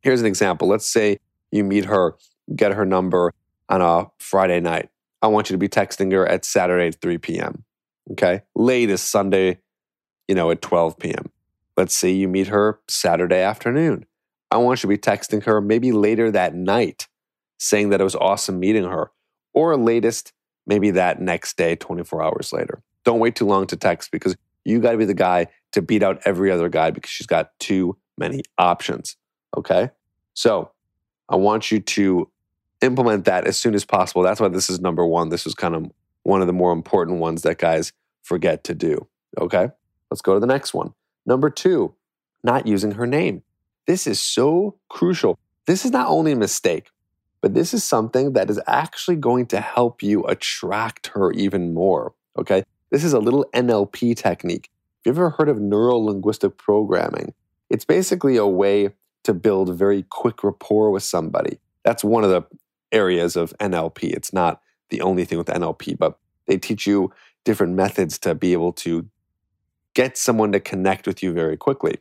Here's 0.02 0.20
an 0.20 0.26
example. 0.26 0.68
Let's 0.68 0.86
say 0.86 1.18
you 1.50 1.64
meet 1.64 1.86
her, 1.86 2.14
get 2.54 2.72
her 2.72 2.84
number, 2.84 3.32
on 3.68 3.80
a 3.80 4.10
Friday 4.18 4.60
night. 4.60 4.90
I 5.20 5.26
want 5.26 5.50
you 5.50 5.54
to 5.54 5.58
be 5.58 5.68
texting 5.68 6.12
her 6.12 6.26
at 6.28 6.44
Saturday 6.44 6.88
at 6.88 7.00
3 7.00 7.18
p.m. 7.18 7.64
Okay. 8.12 8.42
Latest 8.54 9.10
Sunday, 9.10 9.58
you 10.28 10.34
know, 10.34 10.50
at 10.50 10.62
12 10.62 10.98
p.m. 10.98 11.30
Let's 11.76 11.94
say 11.94 12.10
you 12.10 12.28
meet 12.28 12.48
her 12.48 12.78
Saturday 12.86 13.40
afternoon. 13.40 14.04
I 14.54 14.58
want 14.58 14.78
you 14.78 14.82
to 14.82 14.88
be 14.88 14.98
texting 14.98 15.42
her 15.44 15.60
maybe 15.60 15.90
later 15.90 16.30
that 16.30 16.54
night 16.54 17.08
saying 17.58 17.90
that 17.90 18.00
it 18.00 18.04
was 18.04 18.14
awesome 18.14 18.60
meeting 18.60 18.84
her, 18.84 19.10
or 19.52 19.76
latest, 19.76 20.32
maybe 20.64 20.92
that 20.92 21.20
next 21.20 21.56
day, 21.56 21.74
24 21.74 22.22
hours 22.22 22.52
later. 22.52 22.80
Don't 23.04 23.18
wait 23.18 23.34
too 23.34 23.46
long 23.46 23.66
to 23.66 23.76
text 23.76 24.12
because 24.12 24.36
you 24.64 24.78
got 24.78 24.92
to 24.92 24.98
be 24.98 25.06
the 25.06 25.12
guy 25.12 25.48
to 25.72 25.82
beat 25.82 26.04
out 26.04 26.22
every 26.24 26.52
other 26.52 26.68
guy 26.68 26.92
because 26.92 27.10
she's 27.10 27.26
got 27.26 27.50
too 27.58 27.96
many 28.16 28.42
options. 28.56 29.16
Okay. 29.56 29.90
So 30.34 30.70
I 31.28 31.34
want 31.34 31.72
you 31.72 31.80
to 31.80 32.30
implement 32.80 33.24
that 33.24 33.48
as 33.48 33.58
soon 33.58 33.74
as 33.74 33.84
possible. 33.84 34.22
That's 34.22 34.40
why 34.40 34.48
this 34.48 34.70
is 34.70 34.80
number 34.80 35.04
one. 35.04 35.30
This 35.30 35.48
is 35.48 35.54
kind 35.54 35.74
of 35.74 35.90
one 36.22 36.40
of 36.40 36.46
the 36.46 36.52
more 36.52 36.72
important 36.72 37.18
ones 37.18 37.42
that 37.42 37.58
guys 37.58 37.92
forget 38.22 38.62
to 38.64 38.74
do. 38.74 39.08
Okay. 39.36 39.70
Let's 40.12 40.22
go 40.22 40.34
to 40.34 40.40
the 40.40 40.46
next 40.46 40.74
one. 40.74 40.94
Number 41.26 41.50
two, 41.50 41.96
not 42.44 42.68
using 42.68 42.92
her 42.92 43.06
name. 43.06 43.42
This 43.86 44.06
is 44.06 44.20
so 44.20 44.76
crucial. 44.88 45.38
This 45.66 45.84
is 45.84 45.90
not 45.90 46.08
only 46.08 46.32
a 46.32 46.36
mistake, 46.36 46.90
but 47.40 47.54
this 47.54 47.74
is 47.74 47.84
something 47.84 48.32
that 48.32 48.48
is 48.48 48.60
actually 48.66 49.16
going 49.16 49.46
to 49.46 49.60
help 49.60 50.02
you 50.02 50.24
attract 50.24 51.08
her 51.08 51.30
even 51.32 51.74
more. 51.74 52.14
Okay. 52.38 52.64
This 52.90 53.04
is 53.04 53.12
a 53.12 53.18
little 53.18 53.44
NLP 53.54 54.16
technique. 54.16 54.70
If 55.00 55.06
you've 55.06 55.18
ever 55.18 55.30
heard 55.30 55.48
of 55.48 55.60
neuro 55.60 55.96
linguistic 55.96 56.56
programming? 56.56 57.34
It's 57.68 57.84
basically 57.84 58.36
a 58.36 58.46
way 58.46 58.90
to 59.24 59.34
build 59.34 59.76
very 59.76 60.04
quick 60.04 60.44
rapport 60.44 60.90
with 60.90 61.02
somebody. 61.02 61.58
That's 61.82 62.04
one 62.04 62.24
of 62.24 62.30
the 62.30 62.42
areas 62.92 63.36
of 63.36 63.52
NLP. 63.58 64.12
It's 64.12 64.32
not 64.32 64.60
the 64.90 65.00
only 65.00 65.24
thing 65.24 65.38
with 65.38 65.48
NLP, 65.48 65.98
but 65.98 66.18
they 66.46 66.56
teach 66.56 66.86
you 66.86 67.12
different 67.44 67.74
methods 67.74 68.18
to 68.20 68.34
be 68.34 68.52
able 68.52 68.72
to 68.72 69.08
get 69.94 70.16
someone 70.16 70.52
to 70.52 70.60
connect 70.60 71.06
with 71.06 71.22
you 71.22 71.32
very 71.32 71.56
quickly. 71.56 71.98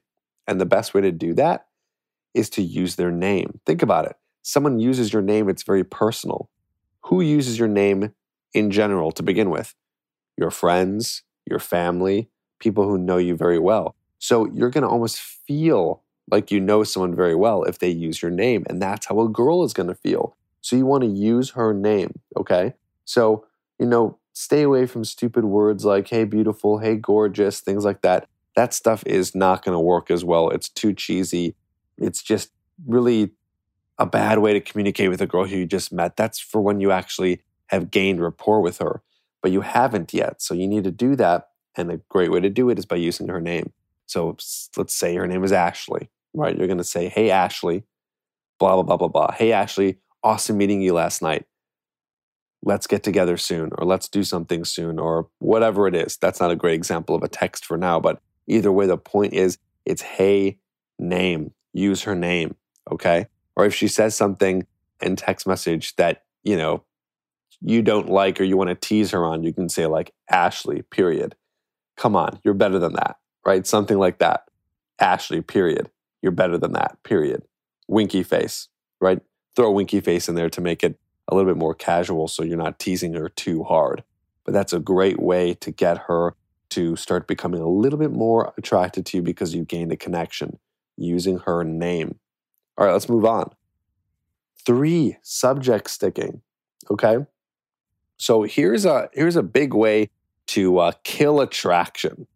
And 0.47 0.59
the 0.59 0.65
best 0.65 0.93
way 0.93 1.01
to 1.01 1.11
do 1.11 1.33
that 1.33 1.65
is 2.33 2.49
to 2.51 2.61
use 2.61 2.95
their 2.95 3.11
name. 3.11 3.59
Think 3.65 3.81
about 3.81 4.05
it. 4.05 4.15
Someone 4.41 4.79
uses 4.79 5.13
your 5.13 5.21
name, 5.21 5.49
it's 5.49 5.63
very 5.63 5.83
personal. 5.83 6.49
Who 7.05 7.21
uses 7.21 7.59
your 7.59 7.67
name 7.67 8.13
in 8.53 8.71
general 8.71 9.11
to 9.13 9.23
begin 9.23 9.49
with? 9.49 9.73
Your 10.37 10.51
friends, 10.51 11.23
your 11.45 11.59
family, 11.59 12.29
people 12.59 12.85
who 12.85 12.97
know 12.97 13.17
you 13.17 13.35
very 13.35 13.59
well. 13.59 13.95
So 14.19 14.49
you're 14.53 14.69
going 14.69 14.83
to 14.83 14.89
almost 14.89 15.19
feel 15.19 16.01
like 16.31 16.51
you 16.51 16.59
know 16.59 16.83
someone 16.83 17.15
very 17.15 17.35
well 17.35 17.63
if 17.63 17.79
they 17.79 17.89
use 17.89 18.21
your 18.21 18.31
name. 18.31 18.63
And 18.69 18.81
that's 18.81 19.07
how 19.07 19.19
a 19.19 19.29
girl 19.29 19.63
is 19.63 19.73
going 19.73 19.89
to 19.89 19.95
feel. 19.95 20.37
So 20.61 20.75
you 20.75 20.85
want 20.85 21.03
to 21.03 21.09
use 21.09 21.51
her 21.51 21.73
name. 21.73 22.19
Okay. 22.37 22.73
So, 23.05 23.45
you 23.79 23.85
know, 23.85 24.17
stay 24.31 24.61
away 24.61 24.85
from 24.85 25.03
stupid 25.03 25.43
words 25.43 25.83
like, 25.83 26.07
hey, 26.07 26.23
beautiful, 26.23 26.79
hey, 26.79 26.95
gorgeous, 26.95 27.59
things 27.59 27.83
like 27.83 28.01
that. 28.01 28.27
That 28.55 28.73
stuff 28.73 29.03
is 29.05 29.35
not 29.35 29.65
going 29.65 29.75
to 29.75 29.79
work 29.79 30.09
as 30.09 30.23
well. 30.23 30.49
It's 30.49 30.69
too 30.69 30.93
cheesy. 30.93 31.55
It's 31.97 32.21
just 32.21 32.51
really 32.87 33.31
a 33.97 34.05
bad 34.05 34.39
way 34.39 34.53
to 34.53 34.59
communicate 34.59 35.09
with 35.09 35.21
a 35.21 35.27
girl 35.27 35.45
who 35.45 35.57
you 35.57 35.65
just 35.65 35.91
met. 35.91 36.15
That's 36.15 36.39
for 36.39 36.61
when 36.61 36.79
you 36.79 36.91
actually 36.91 37.41
have 37.67 37.91
gained 37.91 38.21
rapport 38.21 38.61
with 38.61 38.79
her, 38.79 39.01
but 39.41 39.51
you 39.51 39.61
haven't 39.61 40.13
yet. 40.13 40.41
So 40.41 40.53
you 40.53 40.67
need 40.67 40.83
to 40.83 40.91
do 40.91 41.15
that. 41.15 41.49
And 41.75 41.91
a 41.91 41.97
great 42.09 42.31
way 42.31 42.39
to 42.39 42.49
do 42.49 42.69
it 42.69 42.77
is 42.77 42.85
by 42.85 42.97
using 42.97 43.27
her 43.29 43.41
name. 43.41 43.71
So 44.05 44.37
let's 44.77 44.93
say 44.93 45.15
her 45.15 45.27
name 45.27 45.43
is 45.43 45.51
Ashley, 45.51 46.09
right? 46.33 46.55
You're 46.55 46.67
going 46.67 46.77
to 46.77 46.83
say, 46.83 47.09
Hey, 47.09 47.31
Ashley, 47.31 47.83
blah, 48.59 48.75
blah, 48.75 48.83
blah, 48.83 48.97
blah, 48.97 49.07
blah. 49.07 49.31
Hey, 49.31 49.51
Ashley, 49.51 49.97
awesome 50.23 50.57
meeting 50.57 50.81
you 50.81 50.93
last 50.93 51.21
night. 51.21 51.45
Let's 52.61 52.87
get 52.87 53.03
together 53.03 53.37
soon, 53.37 53.71
or 53.77 53.85
let's 53.85 54.07
do 54.07 54.23
something 54.23 54.63
soon, 54.63 54.97
or 54.99 55.27
whatever 55.39 55.87
it 55.87 55.95
is. 55.95 56.15
That's 56.15 56.39
not 56.39 56.51
a 56.51 56.55
great 56.55 56.75
example 56.75 57.15
of 57.15 57.23
a 57.23 57.27
text 57.27 57.65
for 57.65 57.77
now, 57.77 57.99
but 57.99 58.21
either 58.47 58.71
way, 58.71 58.85
the 58.85 58.97
point 58.97 59.33
is 59.33 59.57
it's 59.85 60.01
hey, 60.01 60.59
name, 60.97 61.53
use 61.73 62.03
her 62.03 62.15
name, 62.15 62.55
okay? 62.91 63.27
Or 63.55 63.65
if 63.65 63.73
she 63.73 63.87
says 63.87 64.15
something 64.15 64.65
in 65.01 65.15
text 65.15 65.45
message 65.45 65.95
that, 65.97 66.23
you 66.43 66.57
know, 66.57 66.83
you 67.61 67.81
don't 67.81 68.09
like 68.09 68.39
or 68.39 68.43
you 68.43 68.57
want 68.57 68.69
to 68.69 68.75
tease 68.75 69.11
her 69.11 69.25
on, 69.25 69.43
you 69.43 69.53
can 69.53 69.69
say 69.69 69.87
like 69.87 70.13
Ashley, 70.29 70.81
period. 70.81 71.35
Come 71.97 72.15
on, 72.15 72.39
you're 72.43 72.53
better 72.53 72.79
than 72.79 72.93
that 72.93 73.17
right? 73.45 73.65
Something 73.65 73.97
like 73.97 74.19
that. 74.19 74.43
Ashley, 74.99 75.41
period. 75.41 75.89
You're 76.21 76.31
better 76.31 76.57
than 76.57 76.73
that, 76.73 76.97
period. 77.03 77.43
Winky 77.87 78.23
face, 78.23 78.69
right? 79.01 79.19
Throw 79.55 79.67
a 79.67 79.71
winky 79.71 79.99
face 79.99 80.29
in 80.29 80.35
there 80.35 80.49
to 80.49 80.61
make 80.61 80.83
it 80.83 80.97
a 81.27 81.35
little 81.35 81.49
bit 81.49 81.59
more 81.59 81.73
casual 81.73 82.27
so 82.27 82.43
you're 82.43 82.57
not 82.57 82.79
teasing 82.79 83.13
her 83.13 83.29
too 83.29 83.63
hard. 83.63 84.03
But 84.45 84.53
that's 84.53 84.73
a 84.73 84.79
great 84.79 85.21
way 85.21 85.53
to 85.55 85.71
get 85.71 85.97
her 86.07 86.35
to 86.69 86.95
start 86.95 87.27
becoming 87.27 87.61
a 87.61 87.67
little 87.67 87.99
bit 87.99 88.11
more 88.11 88.53
attracted 88.57 89.05
to 89.07 89.17
you 89.17 89.23
because 89.23 89.53
you've 89.53 89.67
gained 89.67 89.91
a 89.91 89.97
connection 89.97 90.59
using 90.97 91.39
her 91.39 91.63
name. 91.63 92.19
All 92.77 92.85
right, 92.85 92.93
let's 92.93 93.09
move 93.09 93.25
on. 93.25 93.51
Three, 94.65 95.17
subject 95.21 95.89
sticking. 95.89 96.41
Okay. 96.89 97.17
So 98.17 98.43
here's 98.43 98.85
a 98.85 99.09
here's 99.13 99.35
a 99.35 99.43
big 99.43 99.73
way 99.73 100.09
to 100.47 100.79
uh, 100.79 100.91
kill 101.03 101.41
attraction 101.41 102.27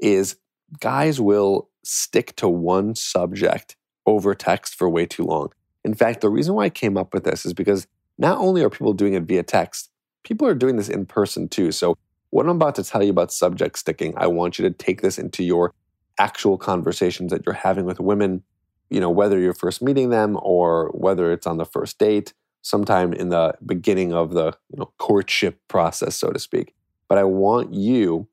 is 0.00 0.36
guys 0.80 1.20
will 1.20 1.68
stick 1.82 2.34
to 2.36 2.48
one 2.48 2.94
subject 2.94 3.76
over 4.06 4.34
text 4.34 4.74
for 4.74 4.88
way 4.88 5.06
too 5.06 5.24
long. 5.24 5.50
In 5.84 5.94
fact, 5.94 6.20
the 6.20 6.30
reason 6.30 6.54
why 6.54 6.64
I 6.64 6.70
came 6.70 6.96
up 6.96 7.12
with 7.12 7.24
this 7.24 7.44
is 7.44 7.52
because 7.52 7.86
not 8.18 8.38
only 8.38 8.62
are 8.62 8.70
people 8.70 8.92
doing 8.92 9.14
it 9.14 9.24
via 9.24 9.42
text, 9.42 9.90
people 10.24 10.46
are 10.46 10.54
doing 10.54 10.76
this 10.76 10.88
in 10.88 11.06
person 11.06 11.48
too. 11.48 11.72
So, 11.72 11.96
what 12.30 12.46
I'm 12.46 12.56
about 12.56 12.74
to 12.76 12.84
tell 12.84 13.02
you 13.02 13.10
about 13.10 13.32
subject 13.32 13.78
sticking, 13.78 14.14
I 14.16 14.26
want 14.26 14.58
you 14.58 14.68
to 14.68 14.74
take 14.74 15.02
this 15.02 15.18
into 15.18 15.44
your 15.44 15.72
actual 16.18 16.58
conversations 16.58 17.32
that 17.32 17.44
you're 17.44 17.54
having 17.54 17.84
with 17.84 18.00
women, 18.00 18.42
you 18.90 19.00
know, 19.00 19.10
whether 19.10 19.38
you're 19.38 19.54
first 19.54 19.82
meeting 19.82 20.10
them 20.10 20.38
or 20.42 20.90
whether 20.94 21.32
it's 21.32 21.46
on 21.46 21.56
the 21.56 21.64
first 21.64 21.98
date, 21.98 22.32
sometime 22.62 23.12
in 23.12 23.28
the 23.28 23.54
beginning 23.64 24.12
of 24.12 24.32
the, 24.32 24.56
you 24.70 24.78
know, 24.78 24.92
courtship 24.98 25.58
process, 25.68 26.16
so 26.16 26.30
to 26.30 26.38
speak. 26.38 26.74
But 27.08 27.18
I 27.18 27.24
want 27.24 27.74
you 27.74 28.28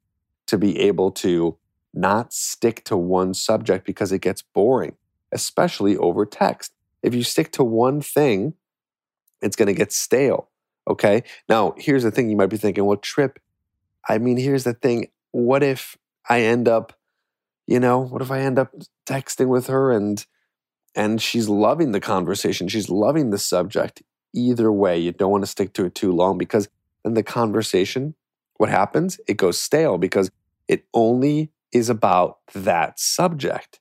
to 0.48 0.58
be 0.58 0.80
able 0.80 1.12
to 1.12 1.58
not 1.94 2.34
stick 2.34 2.84
to 2.86 2.96
one 2.96 3.34
subject 3.34 3.86
because 3.86 4.12
it 4.12 4.20
gets 4.20 4.42
boring, 4.42 4.96
especially 5.32 5.98
over 5.98 6.26
text. 6.26 6.74
If 7.04 7.14
you 7.14 7.24
stick 7.24 7.52
to 7.54 7.64
one 7.64 8.02
thing, 8.02 8.54
it's 9.42 9.56
going 9.56 9.68
to 9.68 9.74
get 9.74 9.92
stale. 9.92 10.50
Okay. 10.88 11.24
Now, 11.50 11.74
here's 11.78 12.04
the 12.04 12.12
thing 12.12 12.30
you 12.30 12.38
might 12.38 12.48
be 12.48 12.58
thinking, 12.58 12.86
well, 12.86 12.98
Tripp, 12.98 13.40
I 14.08 14.18
mean, 14.18 14.38
here's 14.38 14.64
the 14.64 14.74
thing. 14.74 15.10
What 15.32 15.64
if 15.64 15.98
I 16.30 16.42
end 16.42 16.68
up, 16.68 16.94
you 17.72 17.80
know, 17.80 18.00
what 18.00 18.22
if 18.22 18.30
I 18.30 18.42
end 18.42 18.60
up 18.60 18.74
texting 19.06 19.48
with 19.48 19.68
her 19.68 19.94
and, 19.94 20.26
and 20.94 21.22
she's 21.22 21.48
loving 21.48 21.94
the 21.94 22.02
conversation. 22.02 22.68
She's 22.68 22.90
loving 22.90 23.30
the 23.30 23.38
subject. 23.38 24.04
Either 24.36 24.70
way, 24.70 25.00
you 25.00 25.14
don't 25.14 25.32
want 25.32 25.44
to 25.44 25.50
stick 25.50 25.72
to 25.76 25.86
it 25.86 25.96
too 25.96 26.12
long 26.12 26.38
because 26.38 26.68
then 27.06 27.14
the 27.14 27.24
conversation, 27.24 28.14
what 28.58 28.70
happens? 28.70 29.22
It 29.26 29.38
goes 29.38 29.58
stale 29.58 29.98
because 29.98 30.30
it 30.68 30.84
only 30.94 31.50
is 31.72 31.90
about 31.90 32.40
that 32.54 33.00
subject. 33.00 33.80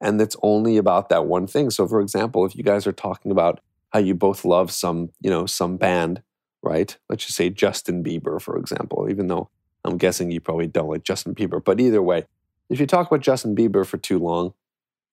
And 0.00 0.20
it's 0.20 0.36
only 0.42 0.76
about 0.76 1.08
that 1.10 1.26
one 1.26 1.46
thing. 1.46 1.70
So, 1.70 1.86
for 1.86 2.00
example, 2.00 2.44
if 2.44 2.56
you 2.56 2.64
guys 2.64 2.84
are 2.84 2.92
talking 2.92 3.30
about 3.30 3.60
how 3.90 4.00
you 4.00 4.16
both 4.16 4.44
love 4.44 4.72
some, 4.72 5.10
you 5.20 5.30
know, 5.30 5.46
some 5.46 5.76
band, 5.76 6.20
right? 6.64 6.98
Let's 7.08 7.26
just 7.26 7.36
say 7.36 7.48
Justin 7.48 8.02
Bieber, 8.02 8.42
for 8.42 8.58
example, 8.58 9.06
even 9.08 9.28
though 9.28 9.50
I'm 9.84 9.98
guessing 9.98 10.32
you 10.32 10.40
probably 10.40 10.66
don't 10.66 10.88
like 10.88 11.04
Justin 11.04 11.32
Bieber. 11.32 11.64
But 11.64 11.80
either 11.80 12.02
way, 12.02 12.24
if 12.70 12.80
you 12.80 12.86
talk 12.86 13.08
about 13.08 13.20
Justin 13.20 13.54
Bieber 13.54 13.84
for 13.84 13.98
too 13.98 14.18
long 14.18 14.54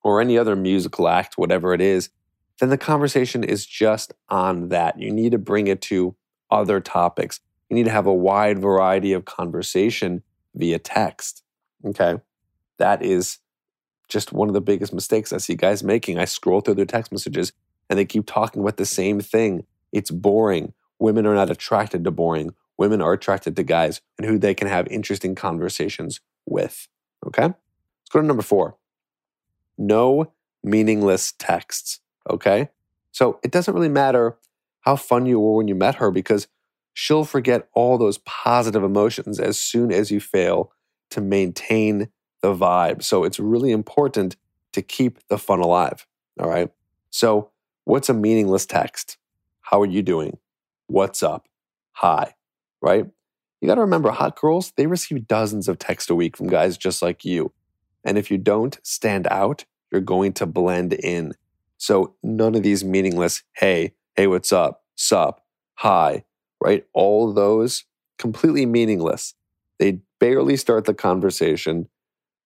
or 0.04 0.22
any 0.22 0.38
other 0.38 0.56
musical 0.56 1.10
act, 1.10 1.38
whatever 1.38 1.74
it 1.74 1.82
is, 1.82 2.10
then 2.60 2.70
the 2.70 2.78
conversation 2.78 3.44
is 3.44 3.66
just 3.66 4.14
on 4.30 4.70
that. 4.70 5.00
You 5.00 5.12
need 5.12 5.32
to 5.32 5.38
bring 5.38 5.68
it 5.68 5.82
to 5.84 6.16
other 6.50 6.80
topics. 6.80 7.40
You 7.70 7.76
need 7.76 7.86
to 7.86 7.92
have 7.92 8.08
a 8.08 8.14
wide 8.14 8.60
variety 8.60 9.12
of 9.12 9.26
conversation 9.26 10.24
via 10.56 10.80
text. 10.80 11.44
Okay. 11.84 12.16
That 12.78 13.04
is 13.04 13.40
just 14.08 14.32
one 14.32 14.48
of 14.48 14.54
the 14.54 14.62
biggest 14.62 14.94
mistakes 14.94 15.34
I 15.34 15.38
see 15.38 15.56
guys 15.56 15.84
making. 15.84 16.18
I 16.18 16.26
scroll 16.26 16.62
through 16.62 16.76
their 16.76 16.86
text 16.86 17.12
messages 17.12 17.52
and 17.90 18.00
they 18.00 18.06
keep 18.06 18.26
talking 18.26 18.62
about 18.62 18.78
the 18.78 18.86
same 18.86 19.20
thing. 19.20 19.66
It's 19.92 20.12
boring. 20.12 20.74
Women 21.00 21.26
are 21.26 21.36
not 21.36 21.50
attracted 21.50 22.04
to 22.04 22.12
boring. 22.12 22.52
Women 22.78 23.02
are 23.02 23.14
attracted 23.14 23.56
to 23.56 23.64
guys 23.64 24.02
and 24.18 24.28
who 24.28 24.38
they 24.38 24.54
can 24.54 24.68
have 24.68 24.88
interesting 24.88 25.36
conversations 25.36 26.22
with. 26.46 26.88
Okay. 27.26 27.44
Let's 27.44 28.10
go 28.12 28.22
to 28.22 28.26
number 28.28 28.44
four. 28.44 28.78
No 29.78 30.32
meaningless 30.64 31.34
texts. 31.38 32.00
Okay. 32.30 32.70
So 33.12 33.40
it 33.44 33.52
doesn't 33.52 33.74
really 33.74 33.90
matter 33.90 34.38
how 34.82 34.96
fun 34.96 35.26
you 35.26 35.40
were 35.40 35.56
when 35.56 35.68
you 35.68 35.76
met 35.76 35.96
her 35.96 36.12
because 36.12 36.48
she'll 36.94 37.26
forget 37.26 37.68
all 37.74 37.98
those 37.98 38.18
positive 38.20 38.84
emotions 38.84 39.40
as 39.40 39.60
soon 39.60 39.92
as 39.92 40.12
you 40.12 40.20
fail 40.20 40.72
to 41.12 41.22
maintain 41.22 42.10
the 42.42 42.54
vibe. 42.54 43.04
So 43.04 43.24
it's 43.24 43.40
really 43.40 43.72
important 43.72 44.36
to 44.74 44.82
keep 44.82 45.20
the 45.28 45.38
fun 45.38 45.60
alive. 45.60 46.06
All 46.40 46.50
right. 46.50 46.70
So, 47.10 47.52
what's 47.86 48.10
a 48.10 48.14
meaningless 48.14 48.66
text? 48.66 49.18
How 49.62 49.82
are 49.82 49.86
you 49.88 50.02
doing? 50.04 50.38
What's 50.88 51.24
up? 51.24 51.48
Hi. 51.94 52.36
right? 52.82 53.08
You 53.62 53.68
got 53.68 53.76
to 53.76 53.82
remember, 53.82 54.12
hot 54.12 54.40
girls, 54.40 54.72
they 54.76 54.86
receive 54.86 55.28
dozens 55.28 55.68
of 55.68 55.80
texts 55.80 56.10
a 56.10 56.16
week 56.16 56.38
from 56.38 56.48
guys 56.48 56.78
just 56.78 57.02
like 57.02 57.26
you. 57.26 57.52
And 58.04 58.18
if 58.18 58.30
you 58.30 58.38
don't 58.38 58.78
stand 58.84 59.28
out, 59.28 59.66
you're 59.92 60.02
going 60.02 60.34
to 60.34 60.46
blend 60.46 60.94
in. 60.94 61.34
So 61.78 62.16
none 62.24 62.56
of 62.56 62.64
these 62.64 62.84
meaningless, 62.84 63.44
hey, 63.54 63.94
hey, 64.16 64.28
what's 64.28 64.52
up, 64.52 64.84
sup, 64.96 65.44
hi, 65.76 66.24
right? 66.62 66.86
All 66.94 67.34
those 67.34 67.86
completely 68.18 68.66
meaningless. 68.66 69.34
They 69.80 70.00
barely 70.20 70.58
start 70.58 70.86
the 70.86 70.94
conversation. 70.94 71.88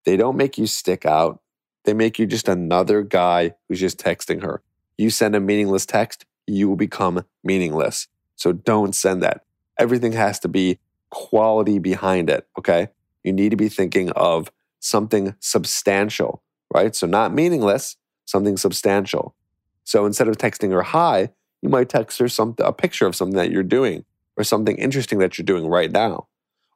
They 0.05 0.17
don't 0.17 0.37
make 0.37 0.57
you 0.57 0.67
stick 0.67 1.05
out. 1.05 1.41
They 1.85 1.93
make 1.93 2.19
you 2.19 2.25
just 2.25 2.47
another 2.47 3.03
guy 3.03 3.55
who's 3.67 3.79
just 3.79 3.97
texting 3.97 4.43
her. 4.43 4.61
You 4.97 5.09
send 5.09 5.35
a 5.35 5.39
meaningless 5.39 5.85
text, 5.85 6.25
you 6.45 6.69
will 6.69 6.75
become 6.75 7.25
meaningless. 7.43 8.07
So 8.35 8.51
don't 8.51 8.93
send 8.93 9.23
that. 9.23 9.45
Everything 9.79 10.11
has 10.11 10.39
to 10.39 10.47
be 10.47 10.79
quality 11.11 11.77
behind 11.77 12.29
it, 12.29 12.47
okay? 12.57 12.89
You 13.23 13.33
need 13.33 13.49
to 13.49 13.55
be 13.55 13.69
thinking 13.69 14.09
of 14.11 14.51
something 14.79 15.35
substantial, 15.39 16.41
right? 16.73 16.95
So 16.95 17.05
not 17.05 17.33
meaningless, 17.33 17.97
something 18.25 18.57
substantial. 18.57 19.35
So 19.83 20.05
instead 20.05 20.27
of 20.27 20.37
texting 20.37 20.71
her 20.71 20.81
hi, 20.81 21.29
you 21.61 21.69
might 21.69 21.89
text 21.89 22.17
her 22.19 22.27
some, 22.27 22.55
a 22.57 22.73
picture 22.73 23.05
of 23.05 23.15
something 23.15 23.37
that 23.37 23.51
you're 23.51 23.61
doing 23.61 24.03
or 24.37 24.43
something 24.43 24.77
interesting 24.77 25.19
that 25.19 25.37
you're 25.37 25.45
doing 25.45 25.67
right 25.67 25.91
now. 25.91 26.27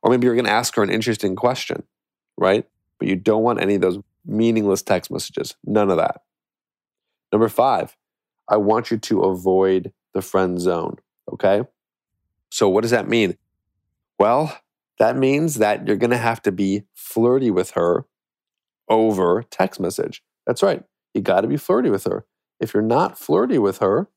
Or 0.03 0.11
maybe 0.11 0.25
you're 0.25 0.35
going 0.35 0.45
to 0.45 0.51
ask 0.51 0.75
her 0.75 0.83
an 0.83 0.91
interesting 0.91 1.35
question, 1.35 1.83
right? 2.37 2.65
But 2.99 3.07
you 3.07 3.15
don't 3.15 3.41
want 3.41 3.61
any 3.61 3.75
of 3.75 3.81
those 3.81 3.97
meaningless 4.25 4.83
text 4.83 5.09
messages. 5.09 5.55
None 5.65 5.89
of 5.89 5.97
that. 5.97 6.21
Number 7.31 7.49
five, 7.49 7.95
I 8.47 8.57
want 8.57 8.91
you 8.91 8.97
to 8.97 9.21
avoid 9.21 9.91
the 10.13 10.21
friend 10.21 10.59
zone. 10.59 10.97
Okay. 11.31 11.63
So, 12.51 12.69
what 12.69 12.81
does 12.81 12.91
that 12.91 13.09
mean? 13.09 13.37
Well, 14.19 14.57
that 14.99 15.17
means 15.17 15.55
that 15.55 15.87
you're 15.87 15.97
going 15.97 16.11
to 16.11 16.17
have 16.17 16.41
to 16.43 16.51
be 16.51 16.83
flirty 16.93 17.51
with 17.51 17.71
her 17.71 18.05
over 18.89 19.43
text 19.49 19.79
message. 19.79 20.23
That's 20.45 20.63
right. 20.63 20.83
You 21.13 21.21
got 21.21 21.41
to 21.41 21.47
be 21.47 21.57
flirty 21.57 21.89
with 21.89 22.05
her. 22.05 22.25
If 22.59 22.73
you're 22.73 22.83
not 22.83 23.17
flirty 23.17 23.57
with 23.57 23.79
her, 23.79 24.07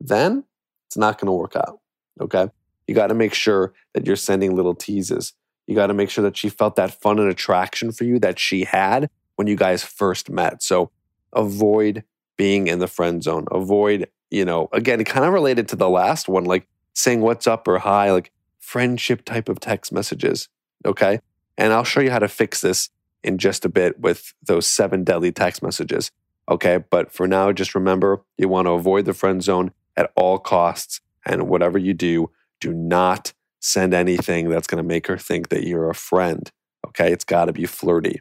then 0.00 0.44
it's 0.86 0.96
not 0.96 1.18
going 1.18 1.26
to 1.26 1.32
work 1.32 1.56
out. 1.56 1.80
Okay. 2.20 2.48
You 2.86 2.94
got 2.94 3.08
to 3.08 3.14
make 3.14 3.34
sure 3.34 3.72
that 3.92 4.06
you're 4.06 4.16
sending 4.16 4.54
little 4.56 4.74
teases. 4.74 5.32
You 5.66 5.74
got 5.74 5.86
to 5.86 5.94
make 5.94 6.10
sure 6.10 6.22
that 6.24 6.36
she 6.36 6.48
felt 6.48 6.76
that 6.76 7.00
fun 7.00 7.18
and 7.18 7.30
attraction 7.30 7.92
for 7.92 8.04
you 8.04 8.18
that 8.18 8.38
she 8.38 8.64
had 8.64 9.08
when 9.36 9.46
you 9.46 9.56
guys 9.56 9.82
first 9.82 10.30
met. 10.30 10.62
So 10.62 10.90
avoid 11.32 12.04
being 12.36 12.66
in 12.66 12.80
the 12.80 12.86
friend 12.86 13.22
zone. 13.22 13.46
Avoid, 13.50 14.08
you 14.30 14.44
know, 14.44 14.68
again, 14.72 15.02
kind 15.04 15.24
of 15.24 15.32
related 15.32 15.68
to 15.68 15.76
the 15.76 15.88
last 15.88 16.28
one, 16.28 16.44
like 16.44 16.66
saying 16.94 17.20
what's 17.20 17.46
up 17.46 17.66
or 17.66 17.78
hi, 17.78 18.12
like 18.12 18.30
friendship 18.64 19.24
type 19.24 19.48
of 19.48 19.60
text 19.60 19.92
messages. 19.92 20.48
Okay. 20.84 21.20
And 21.56 21.72
I'll 21.72 21.84
show 21.84 22.00
you 22.00 22.10
how 22.10 22.18
to 22.18 22.28
fix 22.28 22.60
this 22.60 22.90
in 23.22 23.38
just 23.38 23.64
a 23.64 23.68
bit 23.68 24.00
with 24.00 24.34
those 24.42 24.66
seven 24.66 25.04
deadly 25.04 25.32
text 25.32 25.62
messages. 25.62 26.10
Okay. 26.48 26.78
But 26.78 27.12
for 27.12 27.28
now, 27.28 27.52
just 27.52 27.74
remember 27.74 28.22
you 28.38 28.48
want 28.48 28.66
to 28.66 28.72
avoid 28.72 29.04
the 29.04 29.14
friend 29.14 29.42
zone 29.42 29.72
at 29.96 30.10
all 30.16 30.38
costs. 30.38 31.00
And 31.26 31.48
whatever 31.48 31.78
you 31.78 31.94
do, 31.94 32.30
do 32.60 32.72
not 32.72 33.32
send 33.60 33.94
anything 33.94 34.48
that's 34.48 34.66
going 34.66 34.82
to 34.82 34.86
make 34.86 35.06
her 35.06 35.16
think 35.16 35.48
that 35.50 35.66
you're 35.66 35.88
a 35.88 35.94
friend. 35.94 36.50
Okay. 36.86 37.12
It's 37.12 37.24
got 37.24 37.46
to 37.46 37.52
be 37.52 37.66
flirty. 37.66 38.20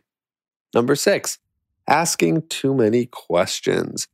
Number 0.74 0.96
six, 0.96 1.40
asking 1.88 2.48
too 2.48 2.74
many 2.74 3.06
questions. 3.06 4.08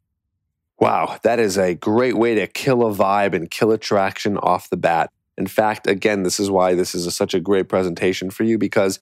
Wow, 0.79 1.17
that 1.23 1.39
is 1.39 1.57
a 1.57 1.75
great 1.75 2.17
way 2.17 2.35
to 2.35 2.47
kill 2.47 2.87
a 2.87 2.95
vibe 2.95 3.33
and 3.33 3.51
kill 3.51 3.71
attraction 3.71 4.37
off 4.37 4.69
the 4.69 4.77
bat. 4.77 5.11
In 5.39 5.47
fact, 5.47 5.87
again, 5.87 6.23
this 6.23 6.37
is 6.37 6.51
why 6.51 6.75
this 6.75 6.93
is 6.93 7.05
a, 7.05 7.11
such 7.11 7.33
a 7.33 7.39
great 7.39 7.69
presentation 7.69 8.29
for 8.29 8.43
you 8.43 8.57
because 8.57 8.99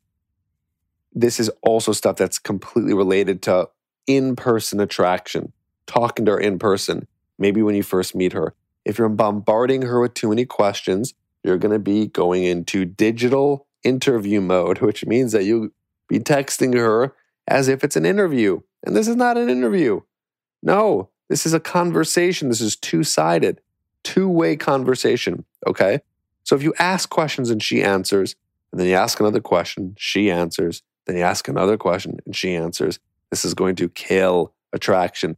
this 1.12 1.40
is 1.40 1.50
also 1.64 1.92
stuff 1.92 2.16
that's 2.16 2.38
completely 2.38 2.94
related 2.94 3.42
to 3.42 3.70
in 4.06 4.36
person 4.36 4.80
attraction, 4.80 5.52
talking 5.88 6.26
to 6.26 6.34
her 6.34 6.40
in 6.40 6.60
person, 6.60 7.08
maybe 7.40 7.64
when 7.64 7.74
you 7.74 7.82
first 7.82 8.14
meet 8.14 8.34
her. 8.34 8.54
If 8.86 9.00
you're 9.00 9.10
bombarding 9.10 9.82
her 9.82 10.00
with 10.00 10.14
too 10.14 10.30
many 10.30 10.46
questions, 10.46 11.16
you're 11.44 11.58
going 11.58 11.74
to 11.74 11.80
be 11.80 12.06
going 12.06 12.44
into 12.44 12.86
digital 12.86 13.66
interview 13.84 14.40
mode, 14.40 14.78
which 14.82 15.08
means 15.08 15.32
that 15.32 15.44
you'll 15.44 15.70
be 16.08 16.20
texting 16.20 16.78
her 16.78 17.16
as 17.48 17.68
if 17.68 17.84
it's 17.84 17.96
an 17.96 18.06
interview. 18.06 18.60
And 18.86 18.96
this 18.96 19.08
is 19.08 19.16
not 19.16 19.38
an 19.38 19.50
interview. 19.50 20.02
No, 20.62 21.10
this 21.30 21.48
is 21.48 21.56
a 21.56 21.60
conversation. 21.60 22.50
This 22.50 22.62
is 22.62 22.76
two 22.76 23.04
sided, 23.04 23.60
two 24.04 24.30
way 24.30 24.56
conversation. 24.56 25.44
Okay. 25.66 26.02
So 26.48 26.56
if 26.56 26.64
you 26.64 26.74
ask 26.80 27.10
questions 27.10 27.50
and 27.50 27.62
she 27.62 27.84
answers, 27.84 28.38
and 28.72 28.80
then 28.80 28.88
you 28.88 28.94
ask 28.94 29.20
another 29.20 29.42
question, 29.42 29.96
she 29.98 30.32
answers, 30.32 30.82
then 31.06 31.18
you 31.18 31.24
ask 31.24 31.50
another 31.50 31.76
question 31.76 32.20
and 32.26 32.34
she 32.34 32.56
answers, 32.56 33.00
this 33.32 33.44
is 33.44 33.54
going 33.54 33.76
to 33.76 33.90
kill 33.90 34.54
attraction. 34.72 35.36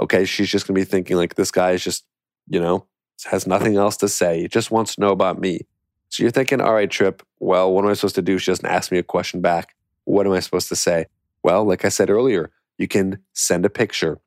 Okay. 0.00 0.24
She's 0.24 0.48
just 0.48 0.66
going 0.66 0.74
to 0.74 0.80
be 0.80 0.90
thinking, 0.90 1.18
like, 1.18 1.34
this 1.34 1.50
guy 1.50 1.72
is 1.72 1.84
just, 1.84 2.06
you 2.48 2.58
know, 2.58 2.86
has 3.26 3.46
nothing 3.46 3.76
else 3.76 3.98
to 3.98 4.08
say. 4.08 4.40
He 4.40 4.48
just 4.48 4.70
wants 4.70 4.94
to 4.94 5.02
know 5.02 5.10
about 5.10 5.38
me. 5.38 5.60
So 6.08 6.22
you're 6.22 6.30
thinking, 6.30 6.62
all 6.62 6.72
right, 6.72 6.90
Tripp, 6.90 7.22
well, 7.38 7.70
what 7.70 7.84
am 7.84 7.90
I 7.90 7.92
supposed 7.92 8.14
to 8.14 8.22
do? 8.22 8.38
She 8.38 8.50
doesn't 8.50 8.64
ask 8.64 8.90
me 8.90 8.96
a 8.96 9.02
question 9.02 9.42
back. 9.42 9.74
What 10.04 10.24
am 10.24 10.32
I 10.32 10.40
supposed 10.40 10.70
to 10.70 10.76
say? 10.76 11.04
Well, 11.42 11.66
like 11.66 11.84
I 11.84 11.90
said 11.90 12.08
earlier, 12.08 12.50
you 12.78 12.88
can 12.88 13.18
send 13.34 13.66
a 13.66 13.70
picture, 13.70 14.20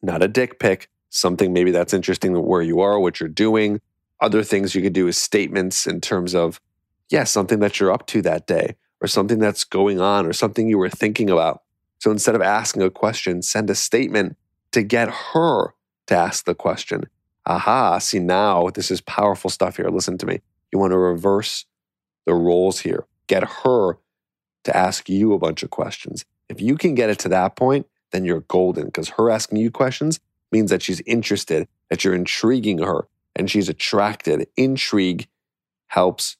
not 0.00 0.22
a 0.22 0.28
dick 0.28 0.60
pic, 0.60 0.88
something 1.08 1.52
maybe 1.52 1.72
that's 1.72 1.92
interesting 1.92 2.40
where 2.40 2.62
you 2.62 2.78
are, 2.78 3.00
what 3.00 3.18
you're 3.18 3.28
doing. 3.28 3.80
Other 4.20 4.42
things 4.42 4.74
you 4.74 4.82
could 4.82 4.92
do 4.92 5.08
is 5.08 5.16
statements 5.16 5.86
in 5.86 6.00
terms 6.00 6.34
of, 6.34 6.60
yeah, 7.08 7.24
something 7.24 7.60
that 7.60 7.80
you're 7.80 7.92
up 7.92 8.06
to 8.08 8.22
that 8.22 8.46
day 8.46 8.76
or 9.00 9.08
something 9.08 9.38
that's 9.38 9.64
going 9.64 10.00
on 10.00 10.26
or 10.26 10.32
something 10.32 10.68
you 10.68 10.78
were 10.78 10.90
thinking 10.90 11.30
about. 11.30 11.62
So 11.98 12.10
instead 12.10 12.34
of 12.34 12.42
asking 12.42 12.82
a 12.82 12.90
question, 12.90 13.42
send 13.42 13.70
a 13.70 13.74
statement 13.74 14.36
to 14.72 14.82
get 14.82 15.08
her 15.08 15.74
to 16.06 16.16
ask 16.16 16.44
the 16.44 16.54
question. 16.54 17.04
Aha, 17.46 17.98
see 17.98 18.18
now 18.18 18.68
this 18.70 18.90
is 18.90 19.00
powerful 19.00 19.50
stuff 19.50 19.76
here. 19.76 19.88
Listen 19.88 20.18
to 20.18 20.26
me. 20.26 20.40
You 20.72 20.78
want 20.78 20.92
to 20.92 20.98
reverse 20.98 21.64
the 22.26 22.34
roles 22.34 22.80
here. 22.80 23.06
Get 23.26 23.44
her 23.64 23.98
to 24.64 24.76
ask 24.76 25.08
you 25.08 25.32
a 25.32 25.38
bunch 25.38 25.62
of 25.62 25.70
questions. 25.70 26.24
If 26.48 26.60
you 26.60 26.76
can 26.76 26.94
get 26.94 27.10
it 27.10 27.18
to 27.20 27.28
that 27.30 27.56
point, 27.56 27.86
then 28.12 28.24
you're 28.24 28.40
golden 28.40 28.86
because 28.86 29.10
her 29.10 29.30
asking 29.30 29.58
you 29.58 29.70
questions 29.70 30.20
means 30.52 30.70
that 30.70 30.82
she's 30.82 31.00
interested, 31.02 31.68
that 31.88 32.04
you're 32.04 32.14
intriguing 32.14 32.78
her, 32.78 33.06
and 33.36 33.50
she's 33.50 33.68
attracted. 33.68 34.46
Intrigue 34.56 35.28
helps 35.88 36.36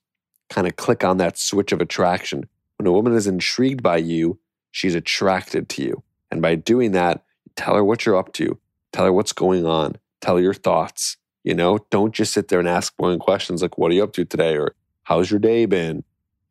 kind 0.48 0.66
of 0.66 0.76
click 0.76 1.04
on 1.04 1.16
that 1.18 1.38
switch 1.38 1.72
of 1.72 1.80
attraction. 1.80 2.48
When 2.76 2.86
a 2.86 2.92
woman 2.92 3.14
is 3.14 3.26
intrigued 3.26 3.82
by 3.82 3.98
you, 3.98 4.38
she's 4.70 4.94
attracted 4.94 5.68
to 5.70 5.82
you. 5.82 6.02
And 6.30 6.40
by 6.40 6.54
doing 6.54 6.92
that, 6.92 7.24
tell 7.56 7.74
her 7.74 7.84
what 7.84 8.06
you're 8.06 8.16
up 8.16 8.32
to, 8.34 8.58
tell 8.92 9.04
her 9.04 9.12
what's 9.12 9.32
going 9.32 9.66
on, 9.66 9.96
tell 10.20 10.36
her 10.36 10.42
your 10.42 10.54
thoughts. 10.54 11.16
You 11.44 11.54
know, 11.54 11.78
don't 11.90 12.14
just 12.14 12.32
sit 12.32 12.48
there 12.48 12.58
and 12.58 12.68
ask 12.68 12.96
boring 12.96 13.18
questions 13.18 13.62
like, 13.62 13.78
What 13.78 13.90
are 13.90 13.94
you 13.94 14.04
up 14.04 14.12
to 14.14 14.24
today? 14.24 14.56
or 14.56 14.74
How's 15.04 15.30
your 15.30 15.40
day 15.40 15.66
been? 15.66 16.04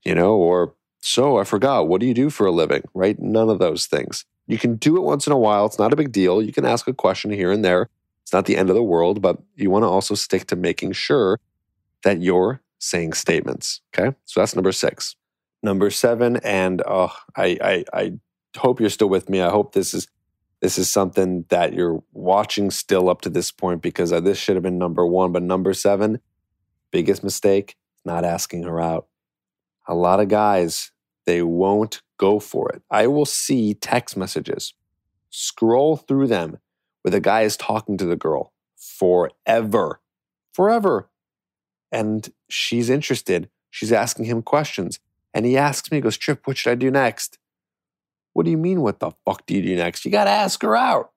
You 0.03 0.15
know, 0.15 0.35
or 0.35 0.73
so 0.99 1.37
I 1.37 1.43
forgot, 1.43 1.87
what 1.87 2.01
do 2.01 2.07
you 2.07 2.13
do 2.13 2.29
for 2.29 2.45
a 2.45 2.51
living? 2.51 2.83
Right? 2.93 3.19
None 3.19 3.49
of 3.49 3.59
those 3.59 3.85
things. 3.85 4.25
You 4.47 4.57
can 4.57 4.75
do 4.75 4.97
it 4.97 5.01
once 5.03 5.27
in 5.27 5.33
a 5.33 5.37
while. 5.37 5.65
It's 5.67 5.79
not 5.79 5.93
a 5.93 5.95
big 5.95 6.11
deal. 6.11 6.41
You 6.41 6.51
can 6.51 6.65
ask 6.65 6.87
a 6.87 6.93
question 6.93 7.31
here 7.31 7.51
and 7.51 7.63
there. 7.63 7.89
It's 8.29 8.33
not 8.35 8.45
the 8.45 8.57
end 8.57 8.69
of 8.69 8.75
the 8.75 8.83
world, 8.83 9.23
but 9.23 9.39
you 9.55 9.71
want 9.71 9.81
to 9.81 9.87
also 9.87 10.13
stick 10.13 10.45
to 10.47 10.55
making 10.55 10.91
sure 10.91 11.39
that 12.03 12.21
you're 12.21 12.61
saying 12.77 13.13
statements. 13.13 13.81
Okay. 13.91 14.15
So 14.25 14.39
that's 14.39 14.53
number 14.53 14.71
six. 14.71 15.15
Number 15.63 15.89
seven, 15.89 16.37
and 16.43 16.83
oh, 16.85 17.11
I, 17.35 17.57
I, 17.59 17.85
I 17.91 18.13
hope 18.55 18.79
you're 18.79 18.91
still 18.91 19.09
with 19.09 19.29
me. 19.29 19.41
I 19.41 19.49
hope 19.49 19.73
this 19.73 19.95
is 19.95 20.07
this 20.61 20.77
is 20.77 20.87
something 20.87 21.45
that 21.49 21.73
you're 21.73 22.03
watching 22.13 22.69
still 22.69 23.09
up 23.09 23.21
to 23.21 23.31
this 23.31 23.49
point 23.49 23.81
because 23.81 24.13
uh, 24.13 24.19
this 24.19 24.37
should 24.37 24.55
have 24.55 24.61
been 24.61 24.77
number 24.77 25.07
one. 25.07 25.31
But 25.31 25.41
number 25.41 25.73
seven, 25.73 26.21
biggest 26.91 27.23
mistake, 27.23 27.77
not 28.05 28.23
asking 28.23 28.61
her 28.61 28.79
out 28.79 29.07
a 29.87 29.95
lot 29.95 30.19
of 30.19 30.27
guys, 30.27 30.91
they 31.25 31.41
won't 31.41 32.03
go 32.17 32.39
for 32.39 32.69
it. 32.69 32.83
I 32.91 33.07
will 33.07 33.25
see 33.25 33.73
text 33.73 34.15
messages, 34.15 34.75
scroll 35.31 35.97
through 35.97 36.27
them 36.27 36.59
where 37.01 37.11
the 37.11 37.19
guy 37.19 37.41
is 37.41 37.57
talking 37.57 37.97
to 37.97 38.05
the 38.05 38.15
girl 38.15 38.53
forever, 38.75 39.99
forever. 40.53 41.09
And 41.91 42.31
she's 42.49 42.89
interested. 42.89 43.49
She's 43.69 43.91
asking 43.91 44.25
him 44.25 44.41
questions. 44.41 44.99
And 45.33 45.45
he 45.45 45.57
asks 45.57 45.91
me, 45.91 45.97
he 45.97 46.01
goes, 46.01 46.17
Tripp, 46.17 46.45
what 46.47 46.57
should 46.57 46.71
I 46.71 46.75
do 46.75 46.91
next? 46.91 47.37
What 48.33 48.45
do 48.45 48.51
you 48.51 48.57
mean, 48.57 48.81
what 48.81 48.99
the 48.99 49.11
fuck 49.25 49.45
do 49.45 49.55
you 49.55 49.61
do 49.61 49.75
next? 49.75 50.05
You 50.05 50.11
got 50.11 50.25
to 50.25 50.29
ask 50.29 50.61
her 50.61 50.75
out, 50.75 51.11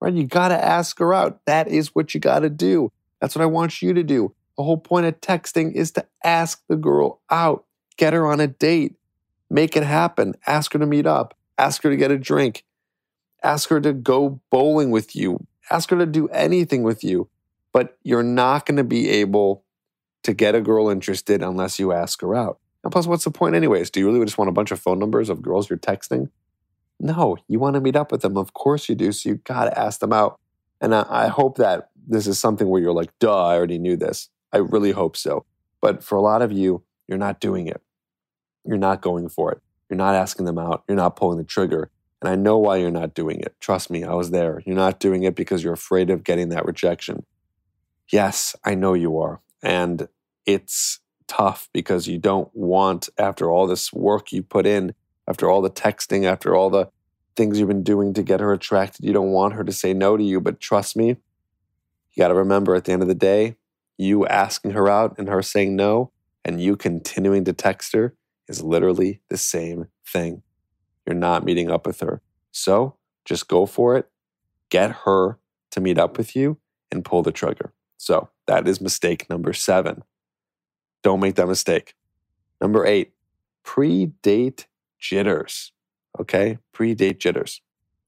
right? 0.00 0.12
You 0.12 0.24
got 0.24 0.48
to 0.48 0.62
ask 0.62 0.98
her 0.98 1.12
out. 1.14 1.40
That 1.46 1.68
is 1.68 1.94
what 1.94 2.14
you 2.14 2.20
got 2.20 2.40
to 2.40 2.50
do. 2.50 2.92
That's 3.20 3.34
what 3.34 3.42
I 3.42 3.46
want 3.46 3.82
you 3.82 3.94
to 3.94 4.02
do. 4.02 4.34
The 4.56 4.64
whole 4.64 4.78
point 4.78 5.06
of 5.06 5.20
texting 5.20 5.74
is 5.74 5.92
to 5.92 6.06
ask 6.22 6.62
the 6.68 6.76
girl 6.76 7.20
out. 7.30 7.64
Get 7.96 8.12
her 8.12 8.26
on 8.26 8.40
a 8.40 8.46
date. 8.46 8.96
Make 9.48 9.76
it 9.76 9.82
happen. 9.82 10.34
Ask 10.46 10.72
her 10.72 10.78
to 10.78 10.86
meet 10.86 11.06
up. 11.06 11.36
Ask 11.58 11.82
her 11.82 11.90
to 11.90 11.96
get 11.96 12.10
a 12.10 12.18
drink. 12.18 12.64
Ask 13.42 13.68
her 13.70 13.80
to 13.80 13.92
go 13.92 14.40
bowling 14.50 14.90
with 14.90 15.16
you. 15.16 15.46
Ask 15.70 15.90
her 15.90 15.98
to 15.98 16.06
do 16.06 16.28
anything 16.28 16.82
with 16.82 17.02
you. 17.02 17.28
But 17.72 17.96
you're 18.02 18.22
not 18.22 18.66
going 18.66 18.76
to 18.76 18.84
be 18.84 19.08
able 19.08 19.64
to 20.22 20.34
get 20.34 20.54
a 20.54 20.60
girl 20.60 20.88
interested 20.88 21.42
unless 21.42 21.78
you 21.78 21.92
ask 21.92 22.20
her 22.20 22.34
out. 22.34 22.58
And 22.84 22.92
plus, 22.92 23.06
what's 23.06 23.24
the 23.24 23.30
point, 23.30 23.54
anyways? 23.54 23.90
Do 23.90 24.00
you 24.00 24.06
really 24.06 24.24
just 24.24 24.38
want 24.38 24.48
a 24.48 24.52
bunch 24.52 24.70
of 24.70 24.80
phone 24.80 24.98
numbers 24.98 25.28
of 25.28 25.42
girls 25.42 25.70
you're 25.70 25.78
texting? 25.78 26.30
No, 27.00 27.36
you 27.48 27.58
want 27.58 27.74
to 27.74 27.80
meet 27.80 27.96
up 27.96 28.12
with 28.12 28.22
them. 28.22 28.36
Of 28.36 28.52
course 28.52 28.88
you 28.88 28.94
do. 28.94 29.10
So 29.12 29.30
you 29.30 29.34
got 29.36 29.64
to 29.64 29.78
ask 29.78 30.00
them 30.00 30.12
out. 30.12 30.38
And 30.80 30.94
I, 30.94 31.06
I 31.08 31.26
hope 31.28 31.58
that 31.58 31.90
this 32.06 32.26
is 32.26 32.38
something 32.38 32.68
where 32.68 32.80
you're 32.80 32.92
like, 32.92 33.10
duh, 33.18 33.46
I 33.46 33.56
already 33.56 33.78
knew 33.78 33.96
this. 33.96 34.28
I 34.52 34.58
really 34.58 34.92
hope 34.92 35.16
so. 35.16 35.44
But 35.80 36.04
for 36.04 36.16
a 36.16 36.20
lot 36.20 36.42
of 36.42 36.52
you, 36.52 36.82
you're 37.08 37.18
not 37.18 37.40
doing 37.40 37.66
it. 37.66 37.80
You're 38.64 38.78
not 38.78 39.02
going 39.02 39.28
for 39.28 39.52
it. 39.52 39.60
You're 39.88 39.96
not 39.96 40.14
asking 40.14 40.46
them 40.46 40.58
out. 40.58 40.84
You're 40.88 40.96
not 40.96 41.16
pulling 41.16 41.38
the 41.38 41.44
trigger. 41.44 41.90
And 42.22 42.30
I 42.30 42.36
know 42.36 42.56
why 42.56 42.76
you're 42.76 42.92
not 42.92 43.14
doing 43.14 43.40
it. 43.40 43.56
Trust 43.58 43.90
me, 43.90 44.04
I 44.04 44.14
was 44.14 44.30
there. 44.30 44.62
You're 44.64 44.76
not 44.76 45.00
doing 45.00 45.24
it 45.24 45.34
because 45.34 45.64
you're 45.64 45.72
afraid 45.72 46.08
of 46.08 46.22
getting 46.22 46.50
that 46.50 46.64
rejection. 46.64 47.26
Yes, 48.12 48.54
I 48.64 48.76
know 48.76 48.94
you 48.94 49.18
are. 49.18 49.40
And 49.60 50.08
it's 50.46 51.00
tough 51.26 51.68
because 51.72 52.06
you 52.06 52.18
don't 52.18 52.48
want, 52.54 53.08
after 53.18 53.50
all 53.50 53.66
this 53.66 53.92
work 53.92 54.30
you 54.30 54.44
put 54.44 54.66
in, 54.66 54.94
after 55.26 55.50
all 55.50 55.62
the 55.62 55.70
texting, 55.70 56.24
after 56.24 56.54
all 56.54 56.70
the 56.70 56.90
things 57.34 57.58
you've 57.58 57.68
been 57.68 57.82
doing 57.82 58.14
to 58.14 58.22
get 58.22 58.38
her 58.38 58.52
attracted, 58.52 59.04
you 59.04 59.12
don't 59.12 59.32
want 59.32 59.54
her 59.54 59.64
to 59.64 59.72
say 59.72 59.92
no 59.92 60.16
to 60.16 60.22
you. 60.22 60.40
But 60.40 60.60
trust 60.60 60.96
me, 60.96 61.08
you 61.08 62.20
got 62.20 62.28
to 62.28 62.34
remember 62.34 62.76
at 62.76 62.84
the 62.84 62.92
end 62.92 63.02
of 63.02 63.08
the 63.08 63.14
day, 63.16 63.56
you 63.98 64.26
asking 64.28 64.72
her 64.72 64.88
out 64.88 65.16
and 65.18 65.28
her 65.28 65.42
saying 65.42 65.74
no, 65.74 66.12
and 66.44 66.60
you 66.60 66.76
continuing 66.76 67.44
to 67.46 67.52
text 67.52 67.94
her 67.94 68.14
is 68.46 68.62
literally 68.62 69.20
the 69.28 69.36
same 69.36 69.88
thing. 70.06 70.42
You're 71.06 71.16
not 71.16 71.44
meeting 71.44 71.70
up 71.70 71.86
with 71.86 72.00
her. 72.00 72.20
So 72.50 72.96
just 73.24 73.48
go 73.48 73.66
for 73.66 73.96
it, 73.96 74.10
get 74.70 74.90
her 75.04 75.38
to 75.70 75.80
meet 75.80 75.98
up 75.98 76.18
with 76.18 76.36
you, 76.36 76.58
and 76.90 77.04
pull 77.04 77.22
the 77.22 77.32
trigger. 77.32 77.72
So 77.96 78.28
that 78.46 78.66
is 78.68 78.80
mistake 78.80 79.28
number 79.30 79.52
seven. 79.52 80.02
Don't 81.02 81.20
make 81.20 81.36
that 81.36 81.48
mistake. 81.48 81.94
Number 82.60 82.86
eight, 82.86 83.12
pre 83.64 84.06
date 84.06 84.66
jitters. 84.98 85.72
Okay, 86.20 86.58
pre 86.72 86.94
date 86.94 87.18
jitters. 87.18 87.60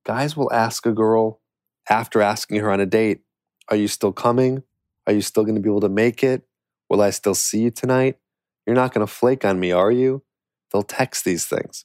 Guys 0.05 0.37
will 0.37 0.53
ask 0.53 0.85
a 0.87 0.93
girl 0.93 1.41
after 1.89 2.21
asking 2.21 2.61
her 2.61 2.71
on 2.71 2.81
a 2.81 2.87
date, 2.87 3.23
Are 3.69 3.77
you 3.77 3.89
still 3.89 4.13
coming? 4.13 4.63
Are 5.07 5.13
you 5.13 5.23
still 5.23 5.45
going 5.45 5.55
to 5.55 5.61
be 5.61 5.69
able 5.69 5.81
to 5.81 5.89
make 5.89 6.23
it? 6.23 6.47
Will 6.89 7.01
I 7.01 7.11
still 7.11 7.35
see 7.35 7.63
you 7.63 7.71
tonight? 7.71 8.19
You're 8.67 8.77
not 8.77 8.93
going 8.93 9.07
to 9.07 9.13
flake 9.13 9.45
on 9.45 9.61
me, 9.61 9.73
are 9.73 9.91
you? 9.91 10.23
They'll 10.73 10.83
text 10.83 11.25
these 11.25 11.47
things. 11.47 11.85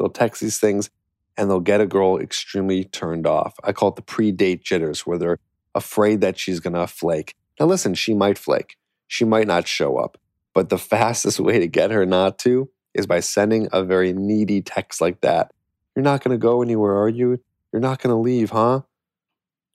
They'll 0.00 0.08
text 0.08 0.40
these 0.40 0.58
things 0.58 0.88
and 1.36 1.50
they'll 1.50 1.60
get 1.60 1.82
a 1.82 1.86
girl 1.86 2.16
extremely 2.18 2.84
turned 2.84 3.26
off. 3.26 3.54
I 3.62 3.72
call 3.72 3.90
it 3.90 3.96
the 3.96 4.02
pre 4.02 4.32
date 4.32 4.64
jitters, 4.64 5.06
where 5.06 5.18
they're 5.18 5.38
afraid 5.74 6.22
that 6.22 6.38
she's 6.38 6.58
going 6.58 6.72
to 6.72 6.86
flake. 6.86 7.36
Now, 7.60 7.66
listen, 7.66 7.92
she 7.94 8.14
might 8.14 8.38
flake. 8.38 8.78
She 9.08 9.26
might 9.26 9.46
not 9.46 9.68
show 9.68 9.98
up. 9.98 10.16
But 10.54 10.70
the 10.70 10.78
fastest 10.94 11.38
way 11.38 11.58
to 11.58 11.68
get 11.68 11.90
her 11.90 12.06
not 12.06 12.38
to 12.40 12.70
is 12.94 13.06
by 13.06 13.20
sending 13.20 13.68
a 13.72 13.84
very 13.84 14.14
needy 14.14 14.62
text 14.62 15.02
like 15.02 15.20
that. 15.20 15.52
You're 15.94 16.02
not 16.02 16.24
going 16.24 16.32
to 16.32 16.42
go 16.42 16.62
anywhere, 16.62 16.96
are 16.96 17.08
you? 17.08 17.38
You're 17.70 17.80
not 17.80 18.00
going 18.00 18.14
to 18.14 18.20
leave, 18.20 18.50
huh? 18.50 18.80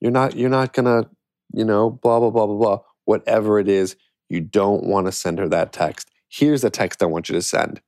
You're 0.01 0.11
not 0.11 0.35
you're 0.35 0.49
not 0.49 0.73
going 0.73 0.85
to, 0.85 1.07
you 1.53 1.65
know, 1.65 1.91
blah 1.91 2.19
blah 2.19 2.31
blah 2.31 2.47
blah 2.47 2.57
blah. 2.57 2.79
Whatever 3.05 3.59
it 3.59 3.69
is, 3.69 3.95
you 4.27 4.41
don't 4.41 4.85
want 4.85 5.05
to 5.05 5.11
send 5.11 5.37
her 5.37 5.47
that 5.49 5.71
text. 5.71 6.09
Here's 6.29 6.63
the 6.63 6.71
text 6.71 7.03
I 7.03 7.05
want 7.05 7.29
you 7.29 7.35
to 7.35 7.43
send. 7.43 7.79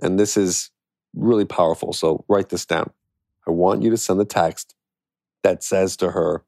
And 0.00 0.18
this 0.18 0.36
is 0.36 0.70
really 1.14 1.44
powerful. 1.44 1.92
So 1.92 2.24
write 2.28 2.50
this 2.50 2.66
down. 2.66 2.90
I 3.46 3.50
want 3.50 3.82
you 3.82 3.90
to 3.90 3.96
send 3.96 4.20
the 4.20 4.24
text 4.24 4.74
that 5.42 5.62
says 5.62 5.96
to 5.98 6.10
her 6.12 6.44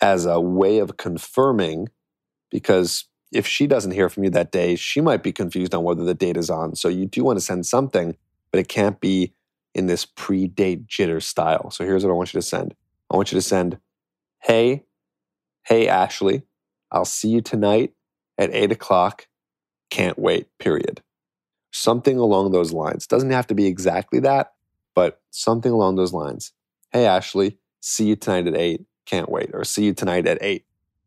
as 0.00 0.26
a 0.26 0.40
way 0.40 0.78
of 0.78 0.96
confirming 0.96 1.88
because 2.50 3.06
if 3.32 3.46
she 3.46 3.66
doesn't 3.66 3.92
hear 3.92 4.08
from 4.08 4.24
you 4.24 4.30
that 4.30 4.52
day, 4.52 4.76
she 4.76 5.00
might 5.00 5.22
be 5.22 5.32
confused 5.32 5.74
on 5.74 5.84
whether 5.84 6.04
the 6.04 6.14
date 6.14 6.36
is 6.36 6.50
on. 6.50 6.76
So 6.76 6.88
you 6.88 7.06
do 7.06 7.24
want 7.24 7.38
to 7.38 7.44
send 7.44 7.66
something, 7.66 8.16
but 8.52 8.60
it 8.60 8.68
can't 8.68 9.00
be 9.00 9.34
in 9.74 9.86
this 9.86 10.04
pre 10.04 10.48
date 10.48 10.86
jitter 10.86 11.22
style. 11.22 11.70
So 11.70 11.84
here's 11.84 12.04
what 12.04 12.12
I 12.12 12.14
want 12.14 12.34
you 12.34 12.40
to 12.40 12.46
send 12.46 12.74
I 13.10 13.16
want 13.16 13.32
you 13.32 13.38
to 13.38 13.42
send, 13.42 13.78
Hey, 14.42 14.84
hey, 15.66 15.88
Ashley, 15.88 16.42
I'll 16.92 17.04
see 17.04 17.28
you 17.28 17.40
tonight 17.40 17.92
at 18.38 18.54
eight 18.54 18.72
o'clock. 18.72 19.28
Can't 19.90 20.18
wait, 20.18 20.48
period. 20.58 21.02
Something 21.76 22.18
along 22.18 22.52
those 22.52 22.72
lines. 22.72 23.04
Doesn't 23.04 23.32
have 23.32 23.48
to 23.48 23.54
be 23.54 23.66
exactly 23.66 24.20
that, 24.20 24.52
but 24.94 25.20
something 25.30 25.72
along 25.72 25.96
those 25.96 26.12
lines. 26.12 26.52
Hey, 26.92 27.04
Ashley, 27.04 27.58
see 27.80 28.06
you 28.06 28.14
tonight 28.14 28.46
at 28.46 28.54
eight. 28.54 28.84
Can't 29.06 29.28
wait. 29.28 29.50
Or 29.52 29.64
see 29.64 29.86
you 29.86 29.92
tonight 29.92 30.28
at 30.28 30.38
eight. 30.40 30.66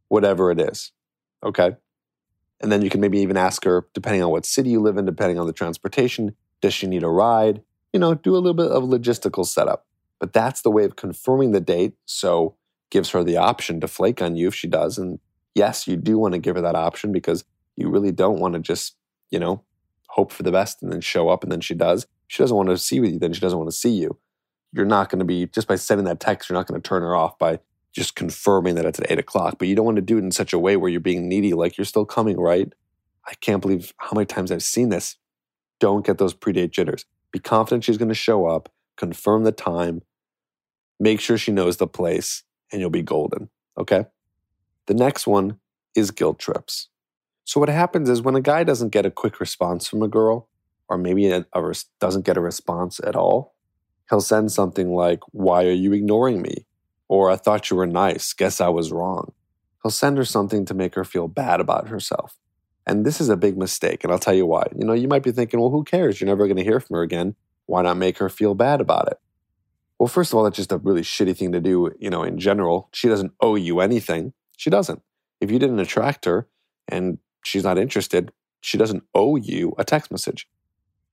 Whatever 0.10 0.52
it 0.52 0.60
is. 0.60 0.92
Okay. 1.42 1.78
And 2.60 2.70
then 2.70 2.82
you 2.82 2.90
can 2.90 3.00
maybe 3.00 3.20
even 3.20 3.38
ask 3.38 3.64
her, 3.64 3.88
depending 3.94 4.22
on 4.22 4.30
what 4.30 4.46
city 4.46 4.70
you 4.72 4.82
live 4.82 4.98
in, 4.98 5.06
depending 5.06 5.40
on 5.40 5.48
the 5.48 5.54
transportation, 5.54 6.36
does 6.60 6.74
she 6.74 6.86
need 6.86 7.04
a 7.04 7.08
ride? 7.08 7.62
You 7.94 8.02
know, 8.02 8.14
do 8.14 8.34
a 8.34 8.36
little 8.36 8.54
bit 8.54 8.70
of 8.70 8.84
logistical 8.84 9.46
setup. 9.46 9.86
But 10.20 10.34
that's 10.34 10.64
the 10.64 10.72
way 10.72 10.84
of 10.84 10.98
confirming 10.98 11.54
the 11.54 11.62
date. 11.62 11.94
So 12.06 12.58
gives 12.90 13.12
her 13.12 13.24
the 13.24 13.38
option 13.38 13.80
to 13.80 13.88
flake 13.88 14.22
on 14.22 14.36
you 14.36 14.50
if 14.50 14.56
she 14.56 14.68
does. 14.68 14.98
And 14.98 15.20
yes, 15.56 15.88
you 15.88 15.96
do 15.96 16.18
want 16.18 16.34
to 16.34 16.40
give 16.40 16.58
her 16.58 16.62
that 16.62 16.76
option 16.76 17.14
because 17.14 17.46
you 17.78 17.90
really 17.90 18.12
don't 18.12 18.40
want 18.40 18.56
to 18.56 18.60
just, 18.60 18.98
you 19.32 19.40
know, 19.40 19.64
hope 20.18 20.32
for 20.32 20.44
the 20.44 20.52
best 20.52 20.82
and 20.82 20.92
then 20.92 21.02
show 21.02 21.30
up 21.30 21.44
and 21.44 21.52
then 21.52 21.62
she 21.62 21.76
does. 21.76 22.08
She 22.28 22.42
doesn't 22.42 22.58
want 22.58 22.70
to 22.70 22.78
see 22.78 23.00
with 23.00 23.12
you, 23.14 23.20
then 23.20 23.34
she 23.34 23.40
doesn't 23.40 23.58
want 23.58 23.70
to 23.70 23.76
see 23.76 23.92
you. 23.92 24.18
You're 24.74 24.86
not 24.86 25.10
going 25.10 25.20
to 25.20 25.26
be, 25.26 25.46
just 25.48 25.68
by 25.68 25.76
sending 25.76 26.06
that 26.06 26.20
text, 26.20 26.50
you're 26.50 26.58
not 26.58 26.68
going 26.68 26.82
to 26.82 26.88
turn 26.88 27.02
her 27.02 27.16
off 27.16 27.38
by 27.38 27.60
just 27.94 28.16
confirming 28.16 28.76
that 28.76 28.86
it's 28.86 29.00
at 29.00 29.10
eight 29.10 29.20
o'clock. 29.20 29.56
But 29.58 29.68
you 29.68 29.76
don't 29.76 29.86
want 29.86 29.96
to 29.96 30.02
do 30.02 30.18
it 30.18 30.24
in 30.24 30.32
such 30.32 30.54
a 30.54 30.60
way 30.60 30.76
where 30.76 30.90
you're 30.90 31.00
being 31.00 31.30
needy, 31.30 31.54
like 31.54 31.78
you're 31.78 31.86
still 31.86 32.06
coming, 32.06 32.38
right? 32.38 32.72
I 33.26 33.34
can't 33.42 33.62
believe 33.62 33.94
how 33.98 34.14
many 34.14 34.26
times 34.26 34.52
I've 34.52 34.64
seen 34.64 34.90
this. 34.90 35.18
Don't 35.80 36.06
get 36.06 36.18
those 36.18 36.34
predate 36.34 36.72
jitters. 36.72 37.06
Be 37.32 37.40
confident 37.40 37.84
she's 37.84 37.98
going 37.98 38.10
to 38.10 38.16
show 38.16 38.46
up, 38.46 38.72
confirm 38.96 39.44
the 39.44 39.52
time, 39.52 40.02
make 41.00 41.20
sure 41.20 41.38
she 41.38 41.52
knows 41.52 41.78
the 41.78 41.88
place, 41.88 42.44
and 42.72 42.82
you'll 42.82 42.90
be 42.90 43.02
golden. 43.02 43.50
Okay? 43.78 44.06
The 44.88 44.94
next 44.94 45.28
one 45.28 45.60
is 45.96 46.12
guilt 46.12 46.40
trips. 46.40 46.90
So, 47.48 47.62
what 47.62 47.70
happens 47.70 48.10
is 48.10 48.22
when 48.22 48.36
a 48.36 48.42
guy 48.42 48.66
doesn't 48.66 48.90
get 48.90 49.06
a 49.06 49.10
quick 49.10 49.40
response 49.40 49.88
from 49.88 50.04
a 50.04 50.10
girl, 50.10 50.50
or 50.90 50.98
maybe 50.98 51.32
a, 51.32 51.46
a 51.54 51.64
res- 51.64 51.86
doesn't 52.02 52.26
get 52.26 52.36
a 52.36 52.42
response 52.42 53.00
at 53.02 53.16
all, 53.16 53.56
he'll 54.10 54.20
send 54.20 54.52
something 54.52 54.94
like, 54.94 55.22
Why 55.32 55.64
are 55.64 55.72
you 55.72 55.94
ignoring 55.94 56.42
me? 56.42 56.66
Or 57.08 57.32
I 57.32 57.38
thought 57.38 57.70
you 57.70 57.78
were 57.78 57.88
nice. 57.88 58.34
Guess 58.34 58.60
I 58.60 58.68
was 58.68 58.92
wrong. 58.92 59.32
He'll 59.82 59.92
send 59.92 60.18
her 60.18 60.26
something 60.26 60.66
to 60.66 60.74
make 60.74 60.96
her 60.96 61.06
feel 61.06 61.30
bad 61.30 61.62
about 61.62 61.88
herself. 61.88 62.38
And 62.86 63.06
this 63.06 63.22
is 63.22 63.30
a 63.30 63.38
big 63.38 63.58
mistake, 63.58 64.04
and 64.04 64.12
I'll 64.12 64.20
tell 64.20 64.34
you 64.34 64.46
why. 64.46 64.68
You 64.78 64.86
know, 64.86 64.92
you 64.92 65.08
might 65.08 65.24
be 65.24 65.32
thinking, 65.32 65.62
well, 65.62 65.70
who 65.70 65.86
cares? 65.86 66.20
You're 66.20 66.28
never 66.28 66.48
going 66.48 66.58
to 66.58 66.66
hear 66.66 66.82
from 66.82 66.98
her 66.98 67.02
again. 67.02 67.34
Why 67.66 67.82
not 67.82 67.96
make 67.96 68.18
her 68.18 68.28
feel 68.28 68.56
bad 68.56 68.82
about 68.82 69.08
it? 69.08 69.20
Well, 70.00 70.08
first 70.08 70.34
of 70.34 70.38
all, 70.38 70.44
that's 70.44 70.58
just 70.58 70.74
a 70.74 70.78
really 70.78 71.02
shitty 71.02 71.38
thing 71.38 71.54
to 71.54 71.62
do, 71.62 71.94
you 71.98 72.10
know, 72.10 72.24
in 72.24 72.40
general. 72.40 72.90
She 72.92 73.08
doesn't 73.08 73.32
owe 73.40 73.56
you 73.56 73.80
anything. 73.80 74.34
She 74.58 74.70
doesn't. 74.70 75.02
If 75.40 75.50
you 75.50 75.60
didn't 75.60 75.80
attract 75.80 76.26
her 76.26 76.50
and 76.90 77.20
she's 77.44 77.64
not 77.64 77.78
interested, 77.78 78.32
she 78.62 78.78
doesn't 78.78 79.04
owe 79.14 79.36
you 79.36 79.74
a 79.78 79.84
text 79.84 80.12
message. 80.12 80.48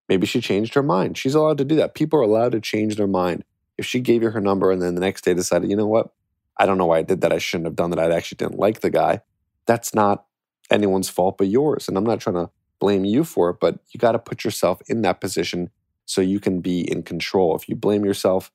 Maybe 0.08 0.26
she 0.26 0.40
changed 0.40 0.74
her 0.74 0.82
mind. 0.82 1.16
She's 1.16 1.34
allowed 1.34 1.58
to 1.58 1.64
do 1.64 1.76
that. 1.76 1.94
People 1.94 2.18
are 2.18 2.22
allowed 2.22 2.52
to 2.52 2.60
change 2.60 2.96
their 2.96 3.06
mind 3.06 3.44
if 3.78 3.86
she 3.86 4.00
gave 4.00 4.22
you 4.22 4.30
her 4.30 4.40
number 4.40 4.70
and 4.70 4.80
then 4.82 4.94
the 4.94 5.00
next 5.00 5.24
day 5.24 5.34
decided, 5.34 5.70
you 5.70 5.76
know 5.76 5.86
what, 5.86 6.12
I 6.58 6.66
don't 6.66 6.78
know 6.78 6.86
why 6.86 6.98
I 6.98 7.02
did 7.02 7.20
that. 7.22 7.32
I 7.32 7.38
shouldn't 7.38 7.66
have 7.66 7.76
done 7.76 7.90
that. 7.90 7.98
I 7.98 8.14
actually 8.14 8.36
didn't 8.36 8.58
like 8.58 8.80
the 8.80 8.90
guy. 8.90 9.20
That's 9.66 9.94
not 9.94 10.26
anyone's 10.70 11.08
fault 11.08 11.38
but 11.38 11.48
yours. 11.48 11.88
And 11.88 11.96
I'm 11.96 12.04
not 12.04 12.20
trying 12.20 12.36
to 12.36 12.50
blame 12.78 13.04
you 13.04 13.24
for 13.24 13.50
it, 13.50 13.56
but 13.60 13.78
you 13.90 13.98
got 13.98 14.12
to 14.12 14.18
put 14.18 14.44
yourself 14.44 14.80
in 14.88 15.02
that 15.02 15.20
position 15.20 15.70
so 16.06 16.20
you 16.20 16.38
can 16.38 16.60
be 16.60 16.80
in 16.80 17.02
control. 17.02 17.56
If 17.56 17.68
you 17.68 17.74
blame 17.74 18.04
yourself, 18.04 18.52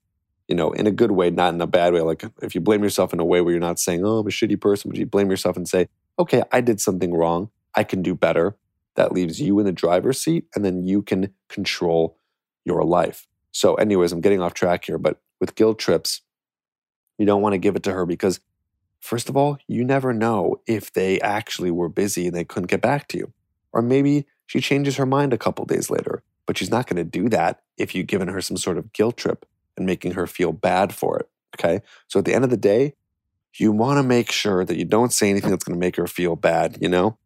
you 0.48 0.56
know, 0.56 0.72
in 0.72 0.88
a 0.88 0.92
good 0.92 1.12
way, 1.12 1.30
not 1.30 1.54
in 1.54 1.62
a 1.62 1.68
bad 1.68 1.94
way, 1.94 2.02
like 2.02 2.24
if 2.42 2.56
you 2.56 2.62
blame 2.62 2.84
yourself 2.84 3.14
in 3.14 3.20
a 3.20 3.26
way 3.26 3.42
where 3.42 3.52
you're 3.52 3.60
not 3.60 3.80
saying, 3.80 4.06
oh, 4.06 4.20
I'm 4.20 4.28
a 4.28 4.30
shitty 4.30 4.60
person, 4.60 4.90
but 4.90 5.00
you 5.00 5.06
blame 5.06 5.30
yourself 5.30 5.58
and 5.58 5.68
say, 5.68 5.88
okay, 6.18 6.44
I 6.52 6.62
did 6.62 6.80
something 6.80 7.14
wrong. 7.14 7.50
I 7.76 7.84
can 7.84 8.02
do 8.02 8.16
better. 8.16 8.58
That 8.96 9.14
leaves 9.14 9.40
you 9.40 9.60
in 9.60 9.66
the 9.66 9.72
driver's 9.72 10.22
seat, 10.22 10.46
and 10.56 10.66
then 10.66 10.84
you 10.84 11.02
can 11.02 11.34
control 11.48 12.18
your 12.66 12.84
life. 12.84 13.28
So, 13.52 13.76
anyways, 13.76 14.12
I'm 14.12 14.22
getting 14.22 14.42
off 14.42 14.54
track 14.54 14.86
here, 14.86 14.98
but 14.98 15.22
with 15.40 15.56
guilt 15.56 15.80
trips, 15.80 16.22
you 17.18 17.26
don't 17.26 17.42
want 17.42 17.54
to 17.54 17.60
give 17.60 17.76
it 17.76 17.84
to 17.84 17.94
her 17.94 18.06
because, 18.06 18.40
first 19.00 19.30
of 19.30 19.38
all, 19.38 19.58
you 19.68 19.84
never 19.84 20.14
know 20.14 20.62
if 20.68 20.94
they 20.94 21.20
actually 21.22 21.72
were 21.72 21.90
busy 21.90 22.28
and 22.28 22.36
they 22.36 22.44
couldn't 22.44 22.70
get 22.70 22.82
back 22.82 23.08
to 23.10 23.18
you. 23.18 23.34
Or 23.72 23.82
maybe 23.82 24.26
she 24.46 24.60
changes 24.60 24.98
her 24.98 25.06
mind 25.06 25.34
a 25.34 25.38
couple 25.38 25.66
days 25.66 25.90
later, 25.90 26.24
but 26.46 26.58
she's 26.58 26.72
not 26.72 26.88
going 26.88 26.98
to 26.98 27.04
do 27.04 27.30
that 27.30 27.62
if 27.78 27.96
you've 27.96 28.08
given 28.08 28.28
her 28.28 28.42
some 28.42 28.58
sort 28.58 28.78
of 28.78 28.92
guilt 28.94 29.18
trip 29.18 29.46
and 29.78 29.86
making 29.86 30.14
her 30.14 30.28
feel 30.28 30.52
bad 30.52 30.94
for 30.94 31.20
it. 31.20 31.30
Okay. 31.58 31.82
So, 32.08 32.20
at 32.20 32.26
the 32.26 32.34
end 32.34 32.44
of 32.44 32.50
the 32.50 32.58
day, 32.58 32.94
you 33.56 33.72
want 33.72 33.98
to 33.98 34.04
make 34.04 34.32
sure 34.32 34.64
that 34.64 34.78
you 34.78 34.86
don't 34.86 35.14
say 35.14 35.30
anything 35.30 35.50
that's 35.50 35.64
going 35.64 35.78
to 35.78 35.86
make 35.86 35.96
her 35.96 36.08
feel 36.08 36.36
bad, 36.36 36.78
you 36.82 36.90
know? 36.90 37.18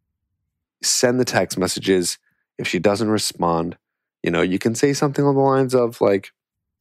Send 0.84 1.18
the 1.18 1.24
text 1.24 1.58
messages. 1.58 2.18
If 2.58 2.68
she 2.68 2.78
doesn't 2.78 3.10
respond, 3.10 3.76
you 4.22 4.30
know, 4.30 4.42
you 4.42 4.58
can 4.58 4.74
say 4.74 4.92
something 4.92 5.24
on 5.24 5.34
the 5.34 5.40
lines 5.40 5.74
of 5.74 6.00
like, 6.00 6.30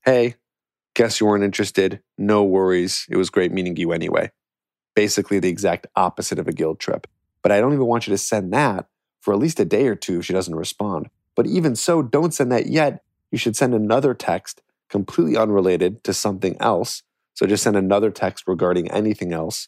hey, 0.05 0.35
guess 0.93 1.19
you 1.19 1.27
weren't 1.27 1.43
interested. 1.43 2.01
No 2.17 2.43
worries. 2.43 3.05
It 3.09 3.17
was 3.17 3.29
great 3.29 3.51
meeting 3.51 3.75
you 3.75 3.91
anyway. 3.91 4.31
Basically, 4.95 5.39
the 5.39 5.49
exact 5.49 5.87
opposite 5.95 6.37
of 6.37 6.47
a 6.47 6.53
guilt 6.53 6.79
trip. 6.79 7.07
But 7.41 7.51
I 7.51 7.59
don't 7.59 7.73
even 7.73 7.85
want 7.85 8.07
you 8.07 8.11
to 8.11 8.17
send 8.17 8.53
that 8.53 8.87
for 9.21 9.33
at 9.33 9.39
least 9.39 9.59
a 9.59 9.65
day 9.65 9.87
or 9.87 9.95
two 9.95 10.19
if 10.19 10.25
she 10.25 10.33
doesn't 10.33 10.55
respond. 10.55 11.09
But 11.35 11.47
even 11.47 11.75
so, 11.75 12.01
don't 12.01 12.33
send 12.33 12.51
that 12.51 12.67
yet. 12.67 13.03
You 13.31 13.37
should 13.37 13.55
send 13.55 13.73
another 13.73 14.13
text 14.13 14.61
completely 14.89 15.35
unrelated 15.35 16.03
to 16.03 16.13
something 16.13 16.55
else. 16.59 17.01
So 17.33 17.47
just 17.47 17.63
send 17.63 17.75
another 17.75 18.11
text 18.11 18.43
regarding 18.45 18.91
anything 18.91 19.33
else, 19.33 19.67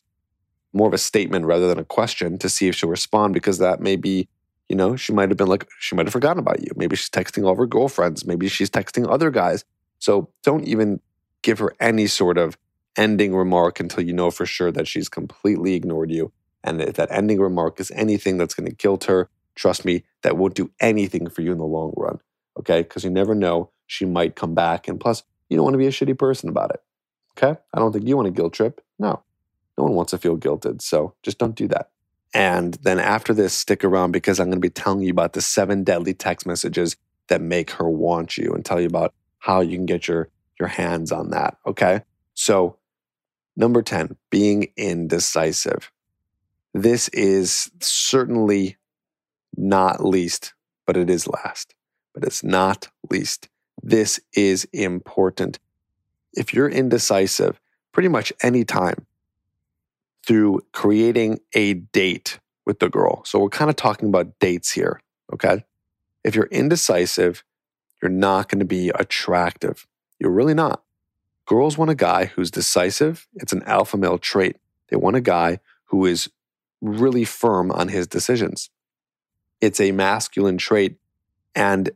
more 0.76 0.88
of 0.88 0.94
a 0.94 1.00
statement 1.00 1.46
rather 1.46 1.68
than 1.68 1.80
a 1.80 1.86
question 1.86 2.38
to 2.40 2.50
see 2.50 2.68
if 2.68 2.76
she'll 2.76 2.90
respond 2.90 3.34
because 3.34 3.58
that 3.60 3.80
may 3.80 3.96
be, 3.96 4.28
you 4.68 4.76
know, 4.76 4.96
she 4.96 5.14
might 5.14 5.30
have 5.30 5.38
been 5.38 5.48
like, 5.48 5.68
she 5.80 5.96
might 5.96 6.06
have 6.06 6.14
forgotten 6.14 6.40
about 6.40 6.62
you. 6.62 6.68
Maybe 6.76 6.96
she's 6.96 7.10
texting 7.10 7.46
all 7.46 7.54
of 7.54 7.58
her 7.58 7.66
girlfriends. 7.66 8.26
Maybe 8.26 8.50
she's 8.50 8.70
texting 8.70 9.10
other 9.10 9.32
guys. 9.32 9.64
So 10.00 10.30
don't 10.44 10.66
even 10.66 11.00
give 11.42 11.60
her 11.60 11.74
any 11.80 12.08
sort 12.08 12.38
of 12.38 12.58
ending 12.98 13.36
remark 13.36 13.80
until 13.80 14.04
you 14.04 14.14
know 14.14 14.32
for 14.32 14.46
sure 14.46 14.72
that 14.72 14.88
she's 14.88 15.10
completely 15.10 15.76
ignored 15.76 16.12
you. 16.12 16.32
And 16.64 16.82
if 16.82 16.96
that 16.96 17.12
ending 17.12 17.40
remark 17.40 17.80
is 17.80 17.92
anything 17.92 18.38
that's 18.38 18.54
going 18.54 18.68
to 18.68 18.76
guilt 18.76 19.06
her, 19.06 19.30
trust 19.56 19.86
me, 19.86 20.04
that 20.24 20.38
won't 20.38 20.56
do 20.56 20.72
anything 20.80 21.30
for 21.30 21.42
you 21.42 21.52
in 21.52 21.58
the 21.58 21.66
long 21.66 21.94
run. 21.96 22.20
Okay. 22.60 22.82
Because 22.82 23.04
you 23.04 23.10
never 23.10 23.36
know. 23.36 23.70
She 23.88 24.06
might 24.06 24.36
come 24.36 24.56
back. 24.56 24.88
And 24.88 25.00
plus, 25.00 25.24
you 25.48 25.56
don't 25.56 25.64
want 25.64 25.76
to 25.76 25.78
be 25.78 25.88
a 25.88 25.92
shitty 25.92 26.18
person 26.18 26.50
about 26.50 26.72
it. 26.72 26.82
Okay. 27.38 27.60
I 27.74 27.80
don't 27.80 27.92
think 27.92 28.08
you 28.08 28.16
want 28.16 28.28
a 28.28 28.32
guilt 28.32 28.54
trip. 28.54 28.82
No. 28.98 29.22
No 29.78 29.86
one 29.86 29.94
wants 29.94 30.12
to 30.12 30.18
feel 30.18 30.38
guilted. 30.38 30.82
So 30.82 31.14
just 31.24 31.38
don't 31.38 31.56
do 31.56 31.68
that. 31.70 31.90
And 32.34 32.74
then 32.76 33.00
after 33.00 33.34
this, 33.34 33.54
stick 33.54 33.84
around 33.84 34.12
because 34.12 34.40
I'm 34.40 34.48
going 34.48 34.58
to 34.58 34.60
be 34.60 34.70
telling 34.70 35.02
you 35.02 35.12
about 35.12 35.34
the 35.34 35.42
seven 35.42 35.84
deadly 35.84 36.14
text 36.14 36.46
messages 36.46 36.98
that 37.28 37.42
make 37.42 37.72
her 37.72 37.90
want 37.90 38.38
you 38.38 38.52
and 38.54 38.64
tell 38.64 38.80
you 38.80 38.88
about 38.88 39.14
how 39.40 39.62
you 39.62 39.78
can 39.78 39.86
get 39.86 40.08
your, 40.08 40.30
your 40.60 40.68
hands 40.68 41.12
on 41.12 41.30
that. 41.30 41.58
Okay. 41.66 42.02
So, 42.34 42.78
number 43.56 43.82
10, 43.82 44.18
being 44.30 44.72
indecisive. 44.76 45.92
This 46.74 47.08
is 47.10 47.72
certainly 47.80 48.76
not 49.56 50.04
least, 50.04 50.54
but 50.86 50.98
it 50.98 51.10
is 51.10 51.28
last. 51.28 51.74
But 52.14 52.26
it's 52.26 52.44
not 52.44 52.90
least. 53.10 53.48
This 53.82 54.20
is 54.34 54.66
important. 54.74 55.60
If 56.34 56.54
you're 56.54 56.70
indecisive, 56.70 57.62
pretty 57.94 58.10
much 58.10 58.34
any 58.42 58.66
time 58.66 59.06
through 60.26 60.62
creating 60.72 61.40
a 61.54 61.74
date 61.74 62.40
with 62.66 62.80
the 62.80 62.90
girl. 62.90 63.24
So 63.26 63.40
we're 63.40 63.50
kind 63.50 63.70
of 63.70 63.76
talking 63.76 64.10
about 64.10 64.40
dates 64.40 64.72
here, 64.72 65.02
okay? 65.32 65.64
If 66.24 66.36
you're 66.36 66.46
indecisive, 66.46 67.44
you're 68.02 68.10
not 68.10 68.50
going 68.50 68.60
to 68.60 68.66
be 68.66 68.90
attractive. 68.90 69.88
You're 70.20 70.32
really 70.32 70.54
not. 70.54 70.84
Girls 71.46 71.78
want 71.78 71.92
a 71.92 71.96
guy 71.96 72.26
who's 72.26 72.50
decisive. 72.50 73.28
It's 73.36 73.54
an 73.54 73.62
alpha 73.64 73.98
male 73.98 74.18
trait. 74.18 74.58
They 74.90 74.96
want 74.96 75.16
a 75.16 75.22
guy 75.22 75.60
who 75.86 76.06
is 76.06 76.30
really 76.82 77.26
firm 77.26 77.72
on 77.72 77.90
his 77.90 78.08
decisions. 78.08 78.70
It's 79.62 79.80
a 79.80 79.92
masculine 79.92 80.58
trait. 80.58 80.98
And 81.54 81.92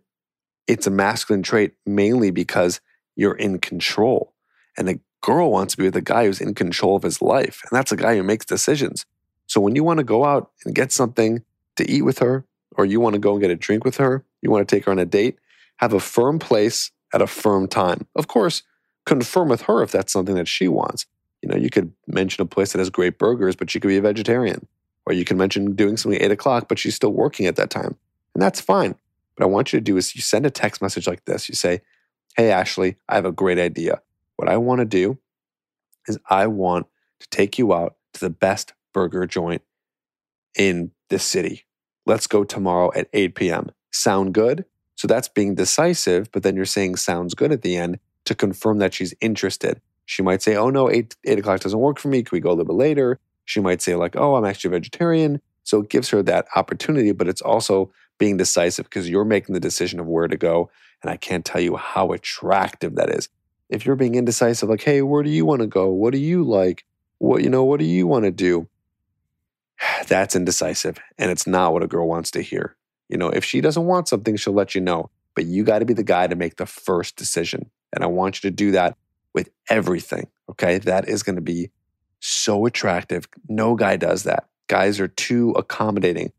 it's 0.68 0.88
a 0.88 0.92
masculine 0.92 1.44
trait 1.44 1.74
mainly 1.86 2.30
because 2.30 2.80
you're 3.15 3.36
in 3.36 3.60
control. 3.60 4.34
And 4.78 4.89
a 4.89 5.00
girl 5.22 5.52
wants 5.52 5.74
to 5.74 5.78
be 5.78 5.86
with 5.86 5.96
a 5.96 6.02
guy 6.02 6.26
who's 6.26 6.42
in 6.42 6.54
control 6.54 6.96
of 6.96 7.04
his 7.04 7.22
life. 7.22 7.62
And 7.70 7.78
that's 7.78 7.92
a 7.92 7.98
guy 7.98 8.16
who 8.16 8.24
makes 8.24 8.46
decisions. 8.46 9.06
So 9.48 9.60
when 9.60 9.76
you 9.76 9.84
want 9.84 9.98
to 9.98 10.04
go 10.04 10.26
out 10.26 10.52
and 10.66 10.76
get 10.76 10.92
something 10.92 11.44
to 11.76 11.90
eat 11.90 12.04
with 12.04 12.20
her, 12.20 12.46
or 12.78 12.86
you 12.86 13.00
want 13.00 13.14
to 13.14 13.20
go 13.20 13.32
and 13.32 13.42
get 13.42 13.52
a 13.52 13.56
drink 13.56 13.84
with 13.84 13.98
her, 13.98 14.24
you 14.42 14.52
want 14.52 14.68
to 14.68 14.76
take 14.76 14.86
her 14.86 14.92
on 14.92 15.00
a 15.00 15.06
date, 15.06 15.38
have 15.78 15.94
a 15.94 16.00
firm 16.00 16.40
place 16.40 16.92
at 17.14 17.22
a 17.22 17.28
firm 17.28 17.68
time. 17.68 18.06
Of 18.16 18.28
course, 18.28 18.64
confirm 19.06 19.50
with 19.50 19.62
her 19.64 19.82
if 19.82 19.92
that's 19.92 20.14
something 20.14 20.36
that 20.36 20.48
she 20.48 20.68
wants. 20.68 21.06
You 21.42 21.50
know, 21.50 21.56
you 21.56 21.70
could 21.70 21.92
mention 22.08 22.42
a 22.42 22.46
place 22.46 22.72
that 22.72 22.80
has 22.80 22.90
great 22.90 23.18
burgers, 23.18 23.56
but 23.56 23.70
she 23.70 23.80
could 23.80 23.88
be 23.88 23.98
a 23.98 24.02
vegetarian. 24.02 24.68
Or 25.06 25.14
you 25.14 25.26
can 25.26 25.38
mention 25.38 25.76
doing 25.76 25.98
something 25.98 26.20
at 26.20 26.26
eight 26.26 26.32
o'clock, 26.32 26.68
but 26.68 26.78
she's 26.78 26.96
still 26.96 27.14
working 27.14 27.48
at 27.48 27.56
that 27.56 27.70
time. 27.70 27.96
And 28.34 28.42
that's 28.42 28.62
fine. 28.62 28.96
What 29.36 29.46
I 29.46 29.50
want 29.50 29.74
you 29.74 29.80
to 29.80 29.84
do 29.84 29.98
is 29.98 30.16
you 30.16 30.22
send 30.22 30.46
a 30.46 30.52
text 30.52 30.82
message 30.82 31.08
like 31.08 31.26
this. 31.26 31.50
You 31.50 31.56
say, 31.56 31.82
Hey, 32.36 32.52
Ashley, 32.52 32.98
I 33.08 33.16
have 33.16 33.26
a 33.26 33.32
great 33.32 33.58
idea. 33.58 34.02
What 34.39 34.47
I 34.47 34.56
want 34.56 34.80
to 34.80 34.86
do 34.86 35.17
is 36.08 36.17
I 36.30 36.47
want 36.47 36.88
to 37.19 37.28
take 37.28 37.60
you 37.60 37.73
out 37.73 37.97
to 38.13 38.21
the 38.21 38.30
best 38.30 38.71
burger 38.93 39.25
joint 39.25 39.63
in 40.58 40.91
this 41.10 41.25
city. 41.25 41.65
Let's 42.06 42.25
go 42.25 42.45
tomorrow 42.45 42.89
at 42.95 43.10
8 43.12 43.36
p.m. 43.36 43.71
Sound 43.91 44.34
good? 44.34 44.63
So 44.95 45.10
that's 45.10 45.28
being 45.28 45.56
decisive, 45.56 46.32
but 46.32 46.43
then 46.43 46.56
you're 46.56 46.63
saying 46.63 46.95
sounds 46.95 47.34
good 47.34 47.52
at 47.52 47.63
the 47.63 47.75
end 47.75 47.99
to 48.23 48.34
confirm 48.34 48.78
that 48.78 48.93
she's 48.93 49.13
interested. 49.19 49.82
She 50.06 50.23
might 50.23 50.41
say, 50.41 50.56
Oh, 50.56 50.69
no, 50.69 50.89
8, 50.89 51.17
8 51.25 51.39
o'clock 51.39 51.60
doesn't 51.60 51.78
work 51.78 51.99
for 51.99 52.08
me. 52.08 52.23
Can 52.23 52.34
we 52.38 52.39
go 52.39 52.52
a 52.52 52.52
little 52.52 52.63
bit 52.63 52.75
later? 52.75 53.19
She 53.43 53.60
might 53.60 53.82
say, 53.82 53.95
like, 53.95 54.15
oh, 54.15 54.36
I'm 54.36 54.45
actually 54.45 54.69
a 54.69 54.80
vegetarian. 54.80 55.41
So 55.65 55.82
it 55.82 55.89
gives 55.89 56.08
her 56.12 56.23
that 56.23 56.47
opportunity, 56.56 57.12
but 57.12 57.28
it's 57.28 57.41
also 57.41 57.91
being 58.17 58.38
decisive 58.38 58.86
because 58.86 59.10
you're 59.10 59.25
making 59.25 59.54
the 59.54 59.60
decision 59.60 59.99
of 59.99 60.08
where 60.08 60.30
to 60.30 60.38
go. 60.38 60.69
And 61.02 61.12
I 61.12 61.17
can't 61.17 61.43
tell 61.43 61.60
you 61.60 61.75
how 61.75 62.13
attractive 62.13 62.95
that 62.95 63.10
is. 63.10 63.28
If 63.70 63.86
you're 63.86 63.96
being 63.96 64.16
indecisive, 64.16 64.70
like, 64.70 64.84
hey, 64.84 65.02
where 65.02 65.24
do 65.24 65.30
you 65.30 65.46
want 65.46 65.62
to 65.62 65.68
go? 65.68 65.90
What 65.90 66.12
do 66.12 66.20
you 66.20 66.44
like? 66.44 66.86
What, 67.20 67.44
you 67.44 67.50
know, 67.50 67.64
what 67.64 67.80
do 67.80 67.86
you 67.86 68.08
want 68.08 68.26
to 68.26 68.32
do? 68.32 68.68
That's 70.08 70.36
indecisive. 70.36 70.98
And 71.18 71.32
it's 71.32 71.48
not 71.48 71.74
what 71.74 71.84
a 71.84 71.88
girl 71.88 72.08
wants 72.08 72.32
to 72.32 72.42
hear. 72.42 72.76
You 73.10 73.18
know, 73.18 73.30
if 73.30 73.44
she 73.44 73.62
doesn't 73.62 73.86
want 73.86 74.08
something, 74.08 74.36
she'll 74.36 74.54
let 74.54 74.76
you 74.76 74.82
know. 74.82 75.10
But 75.36 75.46
you 75.46 75.64
got 75.64 75.80
to 75.80 75.86
be 75.86 75.94
the 75.94 76.04
guy 76.04 76.28
to 76.28 76.36
make 76.36 76.58
the 76.58 76.66
first 76.66 77.16
decision. 77.16 77.70
And 77.94 78.04
I 78.04 78.08
want 78.08 78.44
you 78.44 78.50
to 78.50 78.56
do 78.56 78.72
that 78.72 78.98
with 79.34 79.50
everything. 79.70 80.28
Okay. 80.50 80.80
That 80.80 81.08
is 81.08 81.24
going 81.24 81.36
to 81.36 81.42
be 81.42 81.70
so 82.20 82.66
attractive. 82.66 83.28
No 83.48 83.76
guy 83.76 83.96
does 83.96 84.24
that. 84.24 84.48
Guys 84.68 85.00
are 85.00 85.08
too 85.08 85.52
accommodating. 85.52 86.32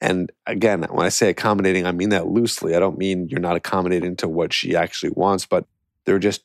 And 0.00 0.30
again, 0.46 0.82
when 0.90 1.06
I 1.06 1.10
say 1.10 1.30
accommodating, 1.30 1.86
I 1.86 1.92
mean 1.92 2.10
that 2.10 2.26
loosely. 2.26 2.74
I 2.74 2.78
don't 2.78 2.98
mean 2.98 3.28
you're 3.28 3.40
not 3.40 3.56
accommodating 3.56 4.16
to 4.16 4.28
what 4.28 4.52
she 4.52 4.76
actually 4.76 5.12
wants, 5.14 5.46
but 5.46 5.66
they're 6.04 6.18
just 6.18 6.42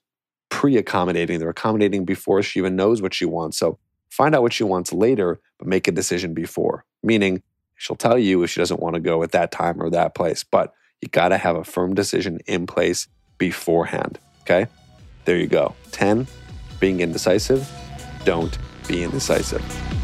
pre 0.51 0.77
accommodating. 0.77 1.39
They're 1.39 1.49
accommodating 1.49 2.05
before 2.05 2.43
she 2.43 2.59
even 2.59 2.75
knows 2.75 3.01
what 3.01 3.15
she 3.15 3.25
wants. 3.25 3.57
So 3.57 3.79
find 4.11 4.35
out 4.35 4.43
what 4.43 4.53
she 4.53 4.63
wants 4.63 4.93
later, 4.93 5.39
but 5.57 5.67
make 5.67 5.87
a 5.87 5.91
decision 5.91 6.35
before. 6.35 6.85
Meaning, 7.01 7.41
she'll 7.75 7.95
tell 7.95 8.19
you 8.19 8.43
if 8.43 8.51
she 8.51 8.59
doesn't 8.59 8.79
want 8.79 8.93
to 8.93 8.99
go 8.99 9.23
at 9.23 9.31
that 9.31 9.51
time 9.51 9.81
or 9.81 9.89
that 9.89 10.13
place, 10.13 10.43
but 10.43 10.73
you 11.01 11.07
got 11.09 11.29
to 11.29 11.37
have 11.37 11.55
a 11.55 11.63
firm 11.63 11.95
decision 11.95 12.39
in 12.45 12.67
place 12.67 13.07
beforehand. 13.39 14.19
Okay? 14.41 14.67
There 15.25 15.37
you 15.37 15.47
go. 15.47 15.73
10, 15.93 16.27
being 16.79 16.99
indecisive. 16.99 17.67
Don't 18.23 18.55
be 18.87 19.03
indecisive. 19.03 20.00